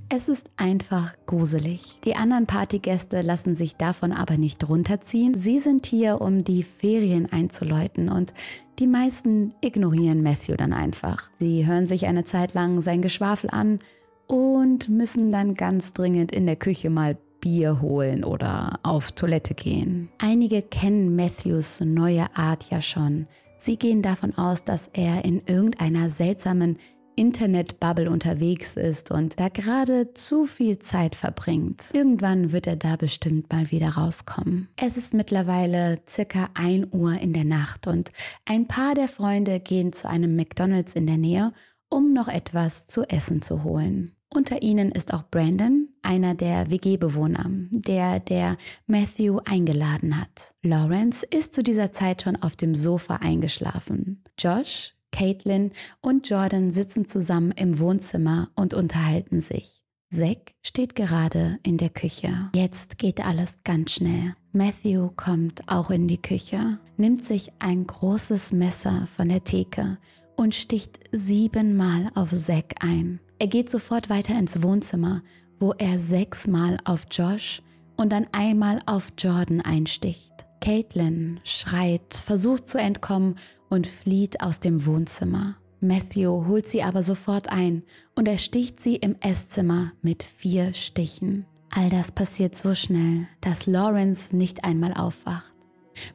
Es 0.08 0.29
ist 0.29 0.51
einfach 0.56 1.15
gruselig. 1.25 2.00
Die 2.06 2.15
anderen 2.15 2.48
Partygäste 2.48 3.22
lassen 3.22 3.56
sich 3.56 3.75
davon 3.75 4.13
aber 4.13 4.38
nicht 4.38 4.70
runterziehen. 4.70 5.34
Sie 5.34 5.60
sind 5.60 5.86
hier, 5.86 6.22
um 6.22 6.46
die 6.46 6.63
Ferien 6.63 7.29
einzuläuten 7.29 8.08
und 8.08 8.34
die 8.79 8.88
meisten 8.88 9.53
ignorieren 9.60 10.24
Matthew 10.24 10.56
dann 10.56 10.72
einfach. 10.72 11.29
Sie 11.38 11.68
hören 11.68 11.86
sich 11.86 12.08
eine 12.08 12.24
Zeit 12.24 12.53
lang 12.53 12.82
sein 12.82 13.01
Geschwafel 13.01 13.50
an 13.50 13.79
und 14.27 14.88
müssen 14.88 15.29
dann 15.34 15.56
ganz 15.56 15.91
dringend 15.91 16.32
in 16.32 16.46
der 16.46 16.56
Küche 16.56 16.89
mal 16.89 17.18
Bier 17.41 17.82
holen 17.82 18.24
oder 18.24 18.79
auf 18.82 19.12
Toilette 19.12 19.56
gehen. 19.56 20.08
Einige 20.20 20.62
kennen 20.62 21.18
Matthews 21.18 21.82
neue 21.82 22.34
Art 22.38 22.70
ja 22.70 22.82
schon. 22.82 23.27
Sie 23.62 23.75
gehen 23.75 24.01
davon 24.01 24.38
aus, 24.38 24.63
dass 24.63 24.89
er 24.94 25.25
in 25.25 25.42
irgendeiner 25.46 26.10
seltsamen 26.10 26.78
Internetbubble 27.18 28.10
unterwegs 28.10 28.78
ist 28.78 29.12
und 29.12 29.38
da 29.38 29.50
gerade 29.50 30.13
zu 30.13 30.46
viel 30.46 30.80
Zeit 30.80 31.13
verbringt. 31.13 31.89
Irgendwann 31.92 32.54
wird 32.54 32.68
er 32.68 32.78
da 32.78 32.96
bestimmt 32.96 33.51
mal 33.51 33.70
wieder 33.70 33.89
rauskommen. 33.89 34.70
Es 34.78 34.96
ist 34.96 35.13
mittlerweile 35.13 36.00
circa 36.08 36.50
1 36.54 36.88
Uhr 36.94 37.20
in 37.20 37.34
der 37.34 37.44
Nacht 37.44 37.88
und 37.88 38.13
ein 38.46 38.66
paar 38.70 38.96
der 38.96 39.10
Freunde 39.10 39.60
gehen 39.60 39.92
zu 39.92 40.08
einem 40.08 40.38
McDonald's 40.38 40.94
in 40.94 41.08
der 41.08 41.18
Nähe, 41.18 41.51
um 41.89 42.13
noch 42.13 42.30
etwas 42.30 42.88
zu 42.88 43.04
essen 43.10 43.42
zu 43.42 43.66
holen. 43.66 44.16
Unter 44.31 44.62
ihnen 44.62 44.91
ist 44.91 45.13
auch 45.13 45.24
Brandon, 45.24 45.89
einer 46.03 46.36
der 46.36 46.69
WG-Bewohner, 46.69 47.50
der 47.71 48.19
der 48.19 48.57
Matthew 48.86 49.39
eingeladen 49.43 50.19
hat. 50.21 50.53
Lawrence 50.62 51.25
ist 51.25 51.55
zu 51.55 51.63
dieser 51.63 51.91
Zeit 51.91 52.21
schon 52.21 52.36
auf 52.36 52.55
dem 52.55 52.75
Sofa 52.75 53.15
eingeschlafen. 53.15 54.24
Josh 54.38 54.93
Caitlin 55.12 55.71
und 56.01 56.29
Jordan 56.29 56.69
sitzen 56.69 57.07
zusammen 57.07 57.51
im 57.51 57.79
Wohnzimmer 57.79 58.50
und 58.55 58.75
unterhalten 58.75 59.41
sich. 59.41 59.83
Zack 60.12 60.53
steht 60.63 60.95
gerade 60.95 61.59
in 61.63 61.77
der 61.77 61.89
Küche. 61.89 62.29
Jetzt 62.55 62.98
geht 62.98 63.24
alles 63.24 63.59
ganz 63.63 63.93
schnell. 63.93 64.36
Matthew 64.51 65.09
kommt 65.15 65.67
auch 65.67 65.91
in 65.91 66.07
die 66.07 66.21
Küche, 66.21 66.79
nimmt 66.98 67.24
sich 67.24 67.51
ein 67.59 67.86
großes 67.86 68.51
Messer 68.53 69.07
von 69.15 69.29
der 69.29 69.43
Theke 69.43 69.98
und 70.36 70.55
sticht 70.55 71.00
siebenmal 71.12 72.09
auf 72.15 72.31
Zack 72.31 72.75
ein. 72.79 73.19
Er 73.39 73.48
geht 73.48 73.69
sofort 73.69 74.10
weiter 74.10 74.38
ins 74.38 74.62
Wohnzimmer, 74.62 75.24
wo 75.60 75.72
er 75.77 76.00
sechsmal 76.01 76.77
auf 76.84 77.08
Josh 77.10 77.62
und 77.96 78.12
dann 78.12 78.27
einmal 78.34 78.79
auf 78.86 79.13
Jordan 79.17 79.62
einsticht. 79.62 80.34
Caitlin 80.60 81.39
schreit, 81.46 82.13
versucht 82.13 82.67
zu 82.67 82.77
entkommen 82.77 83.36
und 83.69 83.88
flieht 83.88 84.41
aus 84.41 84.60
dem 84.60 84.86
Wohnzimmer. 84.86 85.55
Matthew 85.79 86.48
holt 86.48 86.67
sie 86.67 86.84
aber 86.84 87.01
sofort 87.01 87.50
ein 87.50 87.84
und 88.15 88.27
ersticht 88.27 88.81
sie 88.81 88.98
im 88.98 89.15
Esszimmer 89.22 89.93
mit 90.01 90.24
vier 90.24 90.74
Stichen. 90.74 91.46
All 91.69 91.89
das 91.89 92.12
passiert 92.12 92.58
so 92.58 92.75
schnell, 92.75 93.27
dass 93.39 93.67
Lawrence 93.67 94.36
nicht 94.36 94.65
einmal 94.65 94.93
aufwacht. 94.93 95.53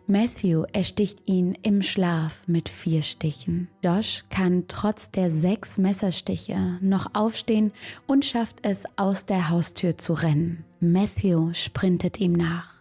Matthew 0.07 0.64
ersticht 0.73 1.21
ihn 1.26 1.57
im 1.62 1.83
Schlaf 1.83 2.43
mit 2.47 2.69
vier 2.69 3.03
Stichen. 3.03 3.69
Josh 3.83 4.25
kann 4.31 4.64
trotz 4.69 5.11
der 5.11 5.31
sechs 5.31 5.79
Messerstiche 5.79 6.79
noch 6.81 7.14
aufstehen 7.14 7.73
und 8.07 8.25
schafft 8.25 8.67
es, 8.67 8.85
aus 8.97 9.26
der 9.26 9.50
Haustür 9.50 9.99
zu 9.99 10.12
rennen. 10.12 10.64
Matthew 10.81 11.53
sprintet 11.55 12.21
ihm 12.21 12.33
nach. 12.33 12.75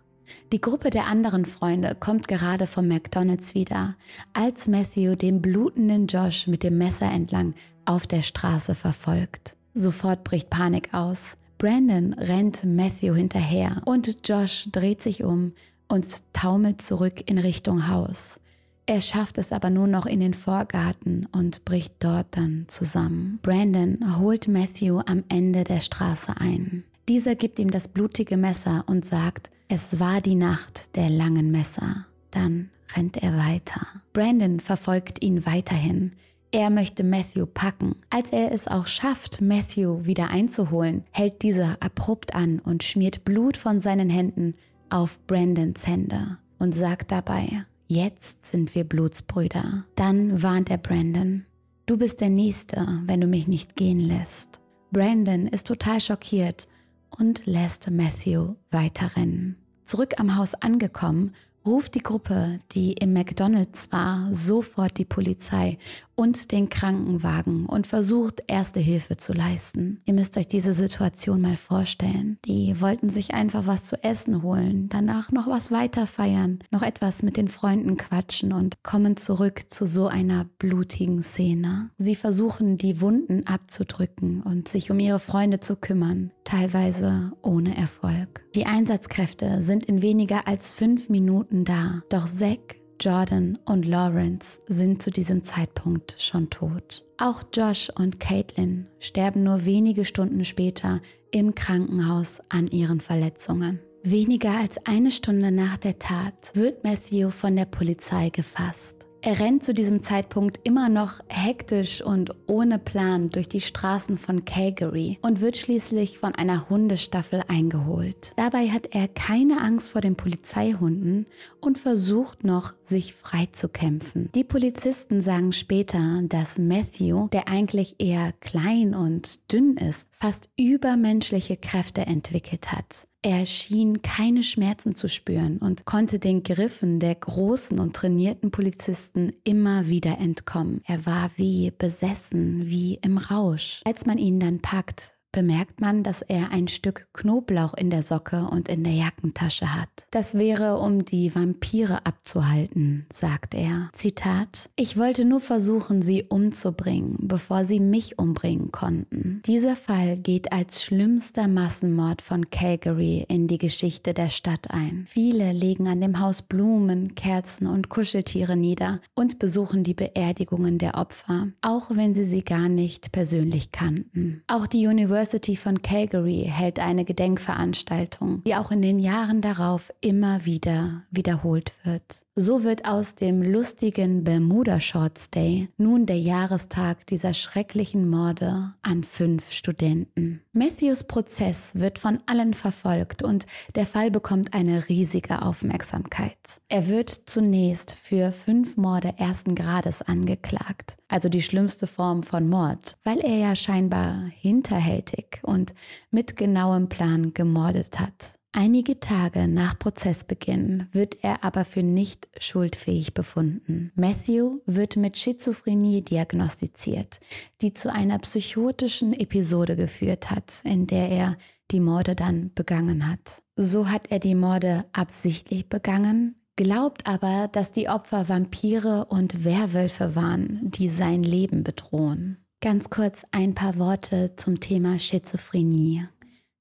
Die 0.51 0.61
Gruppe 0.61 0.89
der 0.89 1.07
anderen 1.07 1.45
Freunde 1.45 1.95
kommt 1.99 2.27
gerade 2.27 2.67
vom 2.67 2.87
McDonald's 2.87 3.55
wieder, 3.55 3.95
als 4.33 4.67
Matthew 4.67 5.15
den 5.15 5.41
blutenden 5.41 6.07
Josh 6.07 6.47
mit 6.47 6.63
dem 6.63 6.77
Messer 6.77 7.11
entlang 7.11 7.55
auf 7.85 8.07
der 8.07 8.21
Straße 8.21 8.75
verfolgt. 8.75 9.57
Sofort 9.73 10.23
bricht 10.23 10.49
Panik 10.49 10.93
aus. 10.93 11.37
Brandon 11.57 12.13
rennt 12.13 12.65
Matthew 12.65 13.15
hinterher 13.15 13.81
und 13.85 14.27
Josh 14.27 14.67
dreht 14.71 15.01
sich 15.01 15.23
um 15.23 15.53
und 15.87 16.23
taumelt 16.33 16.81
zurück 16.81 17.29
in 17.29 17.37
Richtung 17.37 17.87
Haus. 17.87 18.39
Er 18.85 18.99
schafft 18.99 19.37
es 19.37 19.53
aber 19.53 19.69
nur 19.69 19.87
noch 19.87 20.05
in 20.05 20.19
den 20.19 20.33
Vorgarten 20.33 21.27
und 21.31 21.63
bricht 21.63 21.95
dort 21.99 22.27
dann 22.31 22.65
zusammen. 22.67 23.39
Brandon 23.41 24.19
holt 24.19 24.49
Matthew 24.49 24.99
am 25.05 25.23
Ende 25.29 25.63
der 25.63 25.79
Straße 25.79 26.33
ein. 26.37 26.83
Dieser 27.07 27.35
gibt 27.35 27.59
ihm 27.59 27.71
das 27.71 27.87
blutige 27.87 28.35
Messer 28.35 28.83
und 28.87 29.05
sagt, 29.05 29.51
es 29.69 29.99
war 29.99 30.19
die 30.19 30.35
Nacht 30.35 30.95
der 30.97 31.09
langen 31.09 31.51
Messer. 31.51 32.05
Dann 32.31 32.69
rennt 32.95 33.17
er 33.23 33.37
weiter. 33.37 33.87
Brandon 34.11 34.59
verfolgt 34.59 35.23
ihn 35.23 35.45
weiterhin. 35.45 36.11
Er 36.51 36.69
möchte 36.69 37.03
Matthew 37.03 37.45
packen. 37.45 37.95
Als 38.09 38.31
er 38.31 38.51
es 38.51 38.67
auch 38.67 38.85
schafft, 38.87 39.41
Matthew 39.41 40.05
wieder 40.05 40.29
einzuholen, 40.29 41.03
hält 41.11 41.41
dieser 41.41 41.77
abrupt 41.79 42.35
an 42.35 42.59
und 42.59 42.83
schmiert 42.83 43.23
Blut 43.23 43.55
von 43.55 43.79
seinen 43.79 44.09
Händen 44.09 44.55
auf 44.93 45.19
Brandons 45.25 45.87
Hände 45.87 46.37
und 46.59 46.75
sagt 46.75 47.11
dabei, 47.11 47.65
jetzt 47.87 48.45
sind 48.45 48.75
wir 48.75 48.83
Blutsbrüder. 48.83 49.85
Dann 49.95 50.43
warnt 50.43 50.69
er 50.69 50.77
Brandon, 50.77 51.45
du 51.87 51.97
bist 51.97 52.21
der 52.21 52.29
Nächste, 52.29 52.87
wenn 53.07 53.19
du 53.19 53.25
mich 53.25 53.47
nicht 53.47 53.75
gehen 53.75 53.99
lässt. 53.99 54.61
Brandon 54.91 55.47
ist 55.47 55.65
total 55.65 55.99
schockiert 55.99 56.67
und 57.09 57.47
lässt 57.47 57.89
Matthew 57.89 58.53
weiterrennen. 58.69 59.57
Zurück 59.83 60.19
am 60.19 60.37
Haus 60.37 60.53
angekommen, 60.53 61.33
ruft 61.65 61.95
die 61.95 62.03
Gruppe, 62.03 62.59
die 62.73 62.93
im 62.93 63.13
McDonald's 63.13 63.91
war, 63.91 64.29
sofort 64.31 64.99
die 64.99 65.05
Polizei 65.05 65.79
und 66.15 66.51
den 66.51 66.69
Krankenwagen 66.69 67.65
und 67.65 67.87
versucht, 67.87 68.43
erste 68.47 68.79
Hilfe 68.79 69.17
zu 69.17 69.33
leisten. 69.33 70.01
Ihr 70.05 70.13
müsst 70.13 70.37
euch 70.37 70.47
diese 70.47 70.73
Situation 70.73 71.41
mal 71.41 71.57
vorstellen. 71.57 72.37
Die 72.45 72.79
wollten 72.81 73.09
sich 73.09 73.33
einfach 73.33 73.67
was 73.67 73.83
zu 73.83 74.03
essen 74.03 74.43
holen, 74.43 74.89
danach 74.89 75.31
noch 75.31 75.47
was 75.47 75.71
weiter 75.71 76.07
feiern, 76.07 76.59
noch 76.71 76.81
etwas 76.81 77.23
mit 77.23 77.37
den 77.37 77.47
Freunden 77.47 77.97
quatschen 77.97 78.53
und 78.53 78.83
kommen 78.83 79.17
zurück 79.17 79.63
zu 79.67 79.87
so 79.87 80.07
einer 80.07 80.45
blutigen 80.59 81.23
Szene. 81.23 81.89
Sie 81.97 82.15
versuchen, 82.15 82.77
die 82.77 83.01
Wunden 83.01 83.47
abzudrücken 83.47 84.41
und 84.41 84.67
sich 84.67 84.91
um 84.91 84.99
ihre 84.99 85.19
Freunde 85.19 85.59
zu 85.59 85.75
kümmern, 85.75 86.31
teilweise 86.43 87.31
ohne 87.41 87.75
Erfolg. 87.75 88.43
Die 88.55 88.65
Einsatzkräfte 88.65 89.61
sind 89.61 89.85
in 89.85 90.01
weniger 90.01 90.47
als 90.47 90.71
fünf 90.71 91.09
Minuten 91.09 91.65
da, 91.65 92.01
doch 92.09 92.27
Zack 92.27 92.82
Jordan 93.03 93.59
und 93.65 93.85
Lawrence 93.85 94.61
sind 94.67 95.01
zu 95.01 95.11
diesem 95.11 95.43
Zeitpunkt 95.43 96.15
schon 96.19 96.49
tot. 96.49 97.03
Auch 97.17 97.43
Josh 97.53 97.89
und 97.89 98.21
Caitlin 98.21 98.87
sterben 98.99 99.43
nur 99.43 99.65
wenige 99.65 100.05
Stunden 100.05 100.45
später 100.45 101.01
im 101.29 101.53
Krankenhaus 101.53 102.41
an 102.47 102.67
ihren 102.67 103.01
Verletzungen. 103.01 103.81
Weniger 104.03 104.51
als 104.57 104.77
eine 104.85 105.11
Stunde 105.11 105.51
nach 105.51 105.77
der 105.77 105.99
Tat 105.99 106.51
wird 106.53 106.85
Matthew 106.85 107.29
von 107.29 107.57
der 107.57 107.65
Polizei 107.65 108.29
gefasst. 108.29 109.05
Er 109.25 109.39
rennt 109.39 109.63
zu 109.63 109.73
diesem 109.73 110.01
Zeitpunkt 110.01 110.59
immer 110.65 110.89
noch 110.89 111.21
hektisch 111.29 112.01
und 112.01 112.35
ohne 112.45 112.77
Plan 112.77 113.29
durch 113.29 113.47
die 113.47 113.61
Straßen 113.61 114.17
von 114.17 114.43
Calgary 114.43 115.17
und 115.21 115.39
wird 115.39 115.55
schließlich 115.55 116.19
von 116.19 116.35
einer 116.35 116.69
Hundestaffel 116.69 117.41
eingeholt. 117.47 118.33
Dabei 118.35 118.67
hat 118.67 118.93
er 118.93 119.07
keine 119.07 119.61
Angst 119.61 119.91
vor 119.91 120.01
den 120.01 120.17
Polizeihunden 120.17 121.25
und 121.61 121.77
versucht 121.77 122.43
noch, 122.43 122.73
sich 122.83 123.13
frei 123.13 123.47
zu 123.53 123.69
kämpfen. 123.69 124.29
Die 124.35 124.43
Polizisten 124.43 125.21
sagen 125.21 125.53
später, 125.53 126.19
dass 126.23 126.59
Matthew, 126.59 127.29
der 127.29 127.47
eigentlich 127.47 127.95
eher 127.99 128.33
klein 128.41 128.93
und 128.93 129.53
dünn 129.53 129.77
ist, 129.77 130.09
fast 130.11 130.49
übermenschliche 130.57 131.55
Kräfte 131.55 132.01
entwickelt 132.01 132.73
hat. 132.73 133.07
Er 133.25 133.45
schien 133.45 134.01
keine 134.01 134.43
Schmerzen 134.43 134.95
zu 134.95 135.07
spüren 135.07 135.57
und 135.59 135.85
konnte 135.85 136.19
den 136.19 136.43
Griffen 136.43 136.99
der 136.99 137.15
großen 137.15 137.79
und 137.79 137.95
trainierten 137.95 138.51
Polizisten 138.51 139.31
immer 139.45 139.87
wieder 139.87 140.17
entkommen. 140.19 140.81
Er 140.85 141.05
war 141.05 141.31
wie 141.37 141.71
besessen, 141.71 142.65
wie 142.65 142.99
im 143.01 143.17
Rausch. 143.17 143.79
Als 143.85 144.05
man 144.05 144.17
ihn 144.17 144.41
dann 144.41 144.59
packt, 144.59 145.12
bemerkt 145.33 145.81
man, 145.81 146.03
dass 146.03 146.21
er 146.21 146.51
ein 146.51 146.69
Stück 146.69 147.07
Knoblauch 147.11 147.73
in 147.73 147.89
der 147.89 148.03
Socke 148.03 148.47
und 148.49 148.69
in 148.69 148.85
der 148.85 148.93
Jackentasche 148.93 149.75
hat. 149.75 149.89
Das 150.11 150.35
wäre, 150.35 150.77
um 150.77 151.03
die 151.03 151.35
Vampire 151.35 152.05
abzuhalten, 152.05 153.05
sagt 153.11 153.53
er. 153.53 153.89
Zitat: 153.91 154.69
Ich 154.77 154.95
wollte 154.95 155.25
nur 155.25 155.41
versuchen, 155.41 156.01
sie 156.01 156.23
umzubringen, 156.23 157.17
bevor 157.19 157.65
sie 157.65 157.81
mich 157.81 158.17
umbringen 158.17 158.71
konnten. 158.71 159.41
Dieser 159.45 159.75
Fall 159.75 160.17
geht 160.17 160.53
als 160.53 160.83
schlimmster 160.83 161.47
Massenmord 161.47 162.21
von 162.21 162.49
Calgary 162.49 163.25
in 163.27 163.47
die 163.47 163.57
Geschichte 163.57 164.13
der 164.13 164.29
Stadt 164.29 164.71
ein. 164.71 165.05
Viele 165.07 165.51
legen 165.51 165.87
an 165.87 165.99
dem 165.99 166.19
Haus 166.19 166.43
Blumen, 166.43 167.15
Kerzen 167.15 167.67
und 167.67 167.89
Kuscheltiere 167.89 168.55
nieder 168.55 169.01
und 169.15 169.39
besuchen 169.39 169.83
die 169.83 169.95
Beerdigungen 169.95 170.77
der 170.77 170.95
Opfer, 170.95 171.47
auch 171.61 171.89
wenn 171.95 172.13
sie 172.13 172.25
sie 172.25 172.43
gar 172.43 172.69
nicht 172.69 173.11
persönlich 173.11 173.71
kannten. 173.71 174.43
Auch 174.47 174.67
die 174.67 174.81
University 175.23 175.55
von 175.55 175.81
Calgary 175.81 176.49
hält 176.51 176.79
eine 176.79 177.05
Gedenkveranstaltung, 177.05 178.43
die 178.43 178.55
auch 178.55 178.71
in 178.71 178.81
den 178.81 178.99
Jahren 178.99 179.39
darauf 179.39 179.93
immer 180.01 180.43
wieder 180.43 181.03
wiederholt 181.11 181.71
wird. 181.85 182.03
So 182.35 182.63
wird 182.63 182.85
aus 182.87 183.13
dem 183.13 183.43
lustigen 183.43 184.23
Bermuda 184.23 184.79
Shorts 184.79 185.29
Day 185.29 185.69
nun 185.77 186.07
der 186.07 186.17
Jahrestag 186.17 187.05
dieser 187.05 187.35
schrecklichen 187.35 188.09
Morde 188.09 188.73
an 188.81 189.03
fünf 189.03 189.51
Studenten. 189.51 190.41
Matthews 190.51 191.03
Prozess 191.03 191.75
wird 191.75 191.99
von 191.99 192.23
allen 192.25 192.55
verfolgt 192.55 193.21
und 193.21 193.45
der 193.75 193.85
Fall 193.85 194.09
bekommt 194.09 194.55
eine 194.55 194.89
riesige 194.89 195.43
Aufmerksamkeit. 195.43 196.59
Er 196.69 196.87
wird 196.87 197.11
zunächst 197.27 197.91
für 197.91 198.31
fünf 198.31 198.77
Morde 198.77 199.13
ersten 199.17 199.53
Grades 199.53 200.01
angeklagt, 200.01 200.97
also 201.09 201.29
die 201.29 201.43
schlimmste 201.43 201.85
Form 201.85 202.23
von 202.23 202.49
Mord, 202.49 202.97
weil 203.03 203.19
er 203.19 203.37
ja 203.37 203.55
scheinbar 203.55 204.23
hinterhältig 204.41 205.41
und 205.43 205.75
mit 206.09 206.35
genauem 206.35 206.89
Plan 206.89 207.35
gemordet 207.35 207.99
hat. 207.99 208.39
Einige 208.55 208.99
Tage 208.99 209.47
nach 209.47 209.79
Prozessbeginn 209.79 210.87
wird 210.91 211.17
er 211.23 211.43
aber 211.43 211.65
für 211.65 211.81
nicht 211.81 212.27
schuldfähig 212.39 213.15
befunden. 213.15 213.91
Matthew 213.95 214.59
wird 214.67 214.95
mit 214.95 215.17
Schizophrenie 215.17 216.03
diagnostiziert, 216.03 217.19
die 217.61 217.73
zu 217.73 217.91
einer 217.91 218.19
psychotischen 218.19 219.11
Episode 219.13 219.75
geführt 219.75 220.29
hat, 220.29 220.61
in 220.65 220.85
der 220.85 221.09
er 221.09 221.37
die 221.71 221.79
Morde 221.79 222.15
dann 222.15 222.53
begangen 222.53 223.09
hat. 223.09 223.41
So 223.55 223.89
hat 223.89 224.11
er 224.11 224.19
die 224.19 224.35
Morde 224.35 224.85
absichtlich 224.93 225.67
begangen, 225.67 226.35
glaubt 226.55 227.07
aber, 227.07 227.49
dass 227.51 227.71
die 227.71 227.89
Opfer 227.89 228.29
Vampire 228.29 229.05
und 229.09 229.43
Werwölfe 229.43 230.15
waren, 230.15 230.59
die 230.69 230.89
sein 230.89 231.23
Leben 231.23 231.63
bedrohen. 231.63 232.37
Ganz 232.61 232.91
kurz 232.91 233.25
ein 233.31 233.55
paar 233.55 233.79
Worte 233.79 234.35
zum 234.35 234.59
Thema 234.59 234.99
Schizophrenie. 234.99 236.03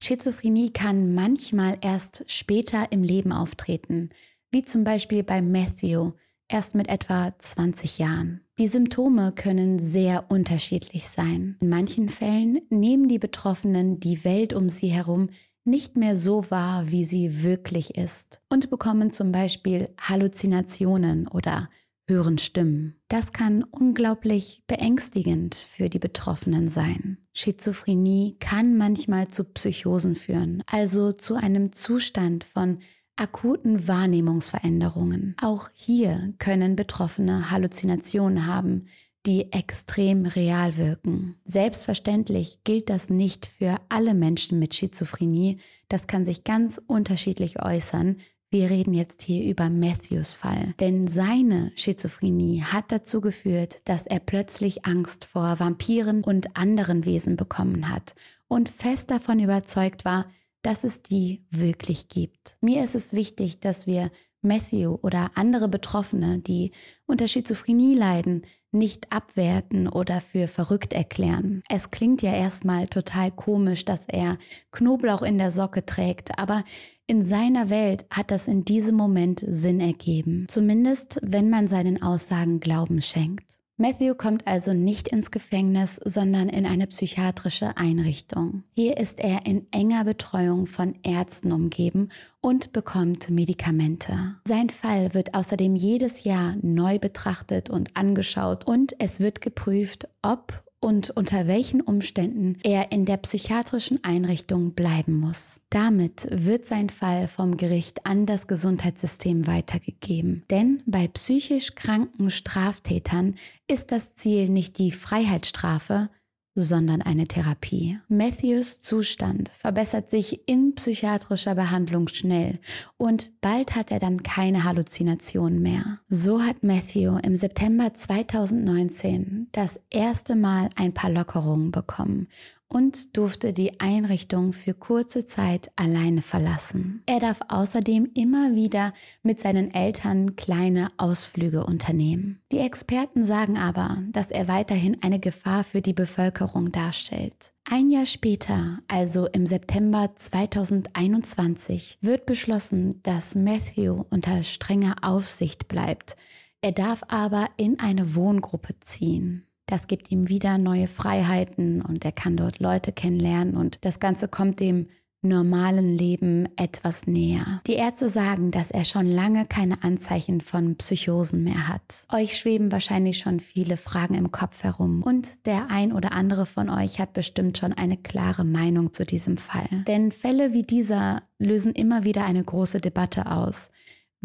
Schizophrenie 0.03 0.71
kann 0.71 1.13
manchmal 1.13 1.77
erst 1.79 2.25
später 2.27 2.91
im 2.91 3.03
Leben 3.03 3.31
auftreten, 3.31 4.09
wie 4.51 4.65
zum 4.65 4.83
Beispiel 4.83 5.23
bei 5.23 5.41
Matthew, 5.41 6.11
erst 6.49 6.75
mit 6.75 6.89
etwa 6.89 7.33
20 7.39 7.99
Jahren. 7.99 8.41
Die 8.59 8.67
Symptome 8.67 9.31
können 9.31 9.79
sehr 9.79 10.29
unterschiedlich 10.29 11.07
sein. 11.07 11.55
In 11.61 11.69
manchen 11.69 12.09
Fällen 12.09 12.59
nehmen 12.69 13.07
die 13.07 13.17
Betroffenen 13.17 14.01
die 14.01 14.25
Welt 14.25 14.51
um 14.51 14.67
sie 14.67 14.89
herum 14.89 15.29
nicht 15.63 15.95
mehr 15.95 16.17
so 16.17 16.51
wahr, 16.51 16.91
wie 16.91 17.05
sie 17.05 17.45
wirklich 17.45 17.95
ist 17.95 18.41
und 18.49 18.69
bekommen 18.69 19.13
zum 19.13 19.31
Beispiel 19.31 19.87
Halluzinationen 20.01 21.29
oder 21.29 21.69
hören 22.05 22.37
Stimmen. 22.37 22.95
Das 23.07 23.31
kann 23.31 23.63
unglaublich 23.63 24.63
beängstigend 24.67 25.55
für 25.55 25.89
die 25.89 25.99
Betroffenen 25.99 26.69
sein. 26.69 27.17
Schizophrenie 27.33 28.37
kann 28.39 28.77
manchmal 28.77 29.29
zu 29.29 29.43
Psychosen 29.45 30.15
führen, 30.15 30.63
also 30.67 31.11
zu 31.13 31.35
einem 31.35 31.71
Zustand 31.71 32.43
von 32.43 32.79
akuten 33.15 33.87
Wahrnehmungsveränderungen. 33.87 35.35
Auch 35.41 35.69
hier 35.73 36.33
können 36.39 36.75
Betroffene 36.75 37.51
Halluzinationen 37.51 38.47
haben, 38.47 38.87
die 39.25 39.53
extrem 39.53 40.25
real 40.25 40.75
wirken. 40.75 41.35
Selbstverständlich 41.45 42.59
gilt 42.63 42.89
das 42.89 43.09
nicht 43.09 43.45
für 43.45 43.79
alle 43.87 44.13
Menschen 44.13 44.59
mit 44.59 44.75
Schizophrenie. 44.75 45.59
Das 45.87 46.07
kann 46.07 46.25
sich 46.25 46.43
ganz 46.43 46.81
unterschiedlich 46.87 47.61
äußern, 47.61 48.17
wir 48.53 48.69
reden 48.69 48.93
jetzt 48.93 49.23
hier 49.23 49.43
über 49.43 49.67
Matthews 49.69 50.35
Fall, 50.35 50.75
denn 50.79 51.07
seine 51.07 51.71
Schizophrenie 51.75 52.61
hat 52.61 52.91
dazu 52.91 53.19
geführt, 53.19 53.79
dass 53.85 54.05
er 54.05 54.19
plötzlich 54.19 54.85
Angst 54.85 55.25
vor 55.25 55.59
Vampiren 55.59 56.23
und 56.23 56.55
anderen 56.55 57.03
Wesen 57.03 57.35
bekommen 57.35 57.89
hat 57.89 58.13
und 58.47 58.69
fest 58.69 59.09
davon 59.09 59.39
überzeugt 59.39 60.05
war, 60.05 60.27
dass 60.61 60.83
es 60.83 61.01
die 61.01 61.43
wirklich 61.49 62.09
gibt. 62.09 62.55
Mir 62.61 62.83
ist 62.83 62.93
es 62.93 63.11
wichtig, 63.11 63.59
dass 63.59 63.87
wir 63.87 64.11
Matthew 64.43 64.97
oder 65.01 65.31
andere 65.35 65.67
Betroffene, 65.67 66.39
die 66.39 66.71
unter 67.05 67.27
Schizophrenie 67.27 67.95
leiden, 67.95 68.43
nicht 68.71 69.11
abwerten 69.11 69.87
oder 69.87 70.19
für 70.19 70.47
verrückt 70.47 70.93
erklären. 70.93 71.61
Es 71.69 71.91
klingt 71.91 72.21
ja 72.21 72.33
erstmal 72.33 72.87
total 72.87 73.31
komisch, 73.31 73.85
dass 73.85 74.05
er 74.07 74.37
Knoblauch 74.71 75.21
in 75.21 75.37
der 75.37 75.51
Socke 75.51 75.85
trägt, 75.85 76.37
aber 76.39 76.63
in 77.05 77.23
seiner 77.23 77.69
Welt 77.69 78.05
hat 78.09 78.31
das 78.31 78.47
in 78.47 78.65
diesem 78.65 78.95
Moment 78.95 79.43
Sinn 79.47 79.79
ergeben. 79.79 80.45
Zumindest, 80.47 81.19
wenn 81.21 81.49
man 81.49 81.67
seinen 81.67 82.01
Aussagen 82.01 82.59
Glauben 82.59 83.01
schenkt. 83.01 83.62
Matthew 83.83 84.15
kommt 84.15 84.47
also 84.47 84.71
nicht 84.71 85.09
ins 85.09 85.29
Gefängnis, 85.29 85.99
sondern 86.05 86.47
in 86.47 86.65
eine 86.65 86.87
psychiatrische 86.87 87.75
Einrichtung. 87.75 88.63
Hier 88.75 88.95
ist 88.95 89.19
er 89.19 89.45
in 89.45 89.67
enger 89.73 90.05
Betreuung 90.05 90.67
von 90.67 90.95
Ärzten 91.03 91.51
umgeben 91.51 92.07
und 92.39 92.71
bekommt 92.71 93.29
Medikamente. 93.29 94.37
Sein 94.47 94.69
Fall 94.69 95.13
wird 95.13 95.33
außerdem 95.33 95.75
jedes 95.75 96.23
Jahr 96.23 96.55
neu 96.61 96.97
betrachtet 96.97 97.69
und 97.69 97.97
angeschaut 97.97 98.65
und 98.65 98.95
es 98.99 99.19
wird 99.19 99.41
geprüft, 99.41 100.07
ob 100.21 100.62
und 100.83 101.09
unter 101.11 101.47
welchen 101.47 101.79
Umständen 101.79 102.57
er 102.63 102.91
in 102.91 103.05
der 103.05 103.17
psychiatrischen 103.17 104.03
Einrichtung 104.03 104.73
bleiben 104.73 105.13
muss. 105.13 105.61
Damit 105.69 106.27
wird 106.29 106.65
sein 106.65 106.89
Fall 106.89 107.29
vom 107.29 107.55
Gericht 107.55 108.05
an 108.05 108.25
das 108.25 108.47
Gesundheitssystem 108.47 109.47
weitergegeben. 109.47 110.43
Denn 110.51 110.83
bei 110.85 111.07
psychisch 111.07 111.75
kranken 111.75 112.29
Straftätern 112.29 113.35
ist 113.67 113.91
das 113.91 114.13
Ziel 114.15 114.49
nicht 114.49 114.77
die 114.77 114.91
Freiheitsstrafe, 114.91 116.09
sondern 116.55 117.01
eine 117.01 117.27
Therapie. 117.27 117.99
Matthews 118.07 118.81
Zustand 118.81 119.49
verbessert 119.49 120.09
sich 120.09 120.47
in 120.47 120.75
psychiatrischer 120.75 121.55
Behandlung 121.55 122.07
schnell 122.07 122.59
und 122.97 123.31
bald 123.41 123.75
hat 123.75 123.91
er 123.91 123.99
dann 123.99 124.23
keine 124.23 124.63
Halluzinationen 124.63 125.61
mehr. 125.61 125.99
So 126.09 126.41
hat 126.41 126.63
Matthew 126.63 127.17
im 127.23 127.35
September 127.35 127.93
2019 127.93 129.47
das 129.51 129.79
erste 129.89 130.35
Mal 130.35 130.69
ein 130.75 130.93
paar 130.93 131.09
Lockerungen 131.09 131.71
bekommen 131.71 132.27
und 132.73 133.15
durfte 133.15 133.53
die 133.53 133.79
Einrichtung 133.79 134.51
für 134.51 134.73
kurze 134.73 135.25
Zeit 135.25 135.71
alleine 135.75 136.21
verlassen. 136.21 137.03
Er 137.05 137.19
darf 137.19 137.39
außerdem 137.47 138.09
immer 138.15 138.55
wieder 138.55 138.93
mit 139.21 139.39
seinen 139.39 139.73
Eltern 139.73 140.35
kleine 140.35 140.89
Ausflüge 140.97 141.65
unternehmen. 141.65 142.41
Die 142.51 142.57
Experten 142.57 143.25
sagen 143.25 143.57
aber, 143.57 143.99
dass 144.11 144.31
er 144.31 144.47
weiterhin 144.47 144.97
eine 145.03 145.19
Gefahr 145.19 145.63
für 145.63 145.81
die 145.81 145.93
Bevölkerung 145.93 146.71
darstellt. 146.71 147.53
Ein 147.63 147.89
Jahr 147.89 148.07
später, 148.07 148.79
also 148.87 149.27
im 149.27 149.45
September 149.45 150.11
2021, 150.15 151.99
wird 152.01 152.25
beschlossen, 152.25 153.01
dass 153.03 153.35
Matthew 153.35 154.03
unter 154.09 154.43
strenger 154.43 154.95
Aufsicht 155.01 155.67
bleibt. 155.67 156.17
Er 156.61 156.71
darf 156.71 157.03
aber 157.07 157.49
in 157.57 157.79
eine 157.79 158.15
Wohngruppe 158.15 158.73
ziehen. 158.81 159.45
Das 159.73 159.87
gibt 159.87 160.11
ihm 160.11 160.29
wieder 160.29 160.59
neue 160.59 160.87
Freiheiten 160.87 161.81
und 161.81 162.05
er 162.05 162.11
kann 162.11 162.37
dort 162.37 162.59
Leute 162.59 162.91
kennenlernen 162.91 163.57
und 163.57 163.83
das 163.83 163.99
Ganze 163.99 164.27
kommt 164.27 164.59
dem 164.59 164.85
normalen 165.23 165.97
Leben 165.97 166.47
etwas 166.57 167.07
näher. 167.07 167.59
Die 167.65 167.73
Ärzte 167.73 168.11
sagen, 168.11 168.51
dass 168.51 168.69
er 168.69 168.85
schon 168.85 169.07
lange 169.07 169.47
keine 169.47 169.81
Anzeichen 169.81 170.41
von 170.41 170.75
Psychosen 170.75 171.43
mehr 171.43 171.67
hat. 171.67 172.05
Euch 172.13 172.37
schweben 172.37 172.71
wahrscheinlich 172.71 173.17
schon 173.17 173.39
viele 173.39 173.75
Fragen 173.75 174.13
im 174.13 174.31
Kopf 174.31 174.63
herum 174.63 175.01
und 175.01 175.47
der 175.47 175.71
ein 175.71 175.91
oder 175.91 176.11
andere 176.11 176.45
von 176.45 176.69
euch 176.69 176.99
hat 176.99 177.13
bestimmt 177.13 177.57
schon 177.57 177.73
eine 177.73 177.97
klare 177.97 178.45
Meinung 178.45 178.93
zu 178.93 179.07
diesem 179.07 179.37
Fall. 179.37 179.69
Denn 179.87 180.11
Fälle 180.11 180.53
wie 180.53 180.61
dieser 180.61 181.23
lösen 181.39 181.73
immer 181.73 182.03
wieder 182.03 182.25
eine 182.25 182.43
große 182.43 182.77
Debatte 182.77 183.31
aus. 183.31 183.71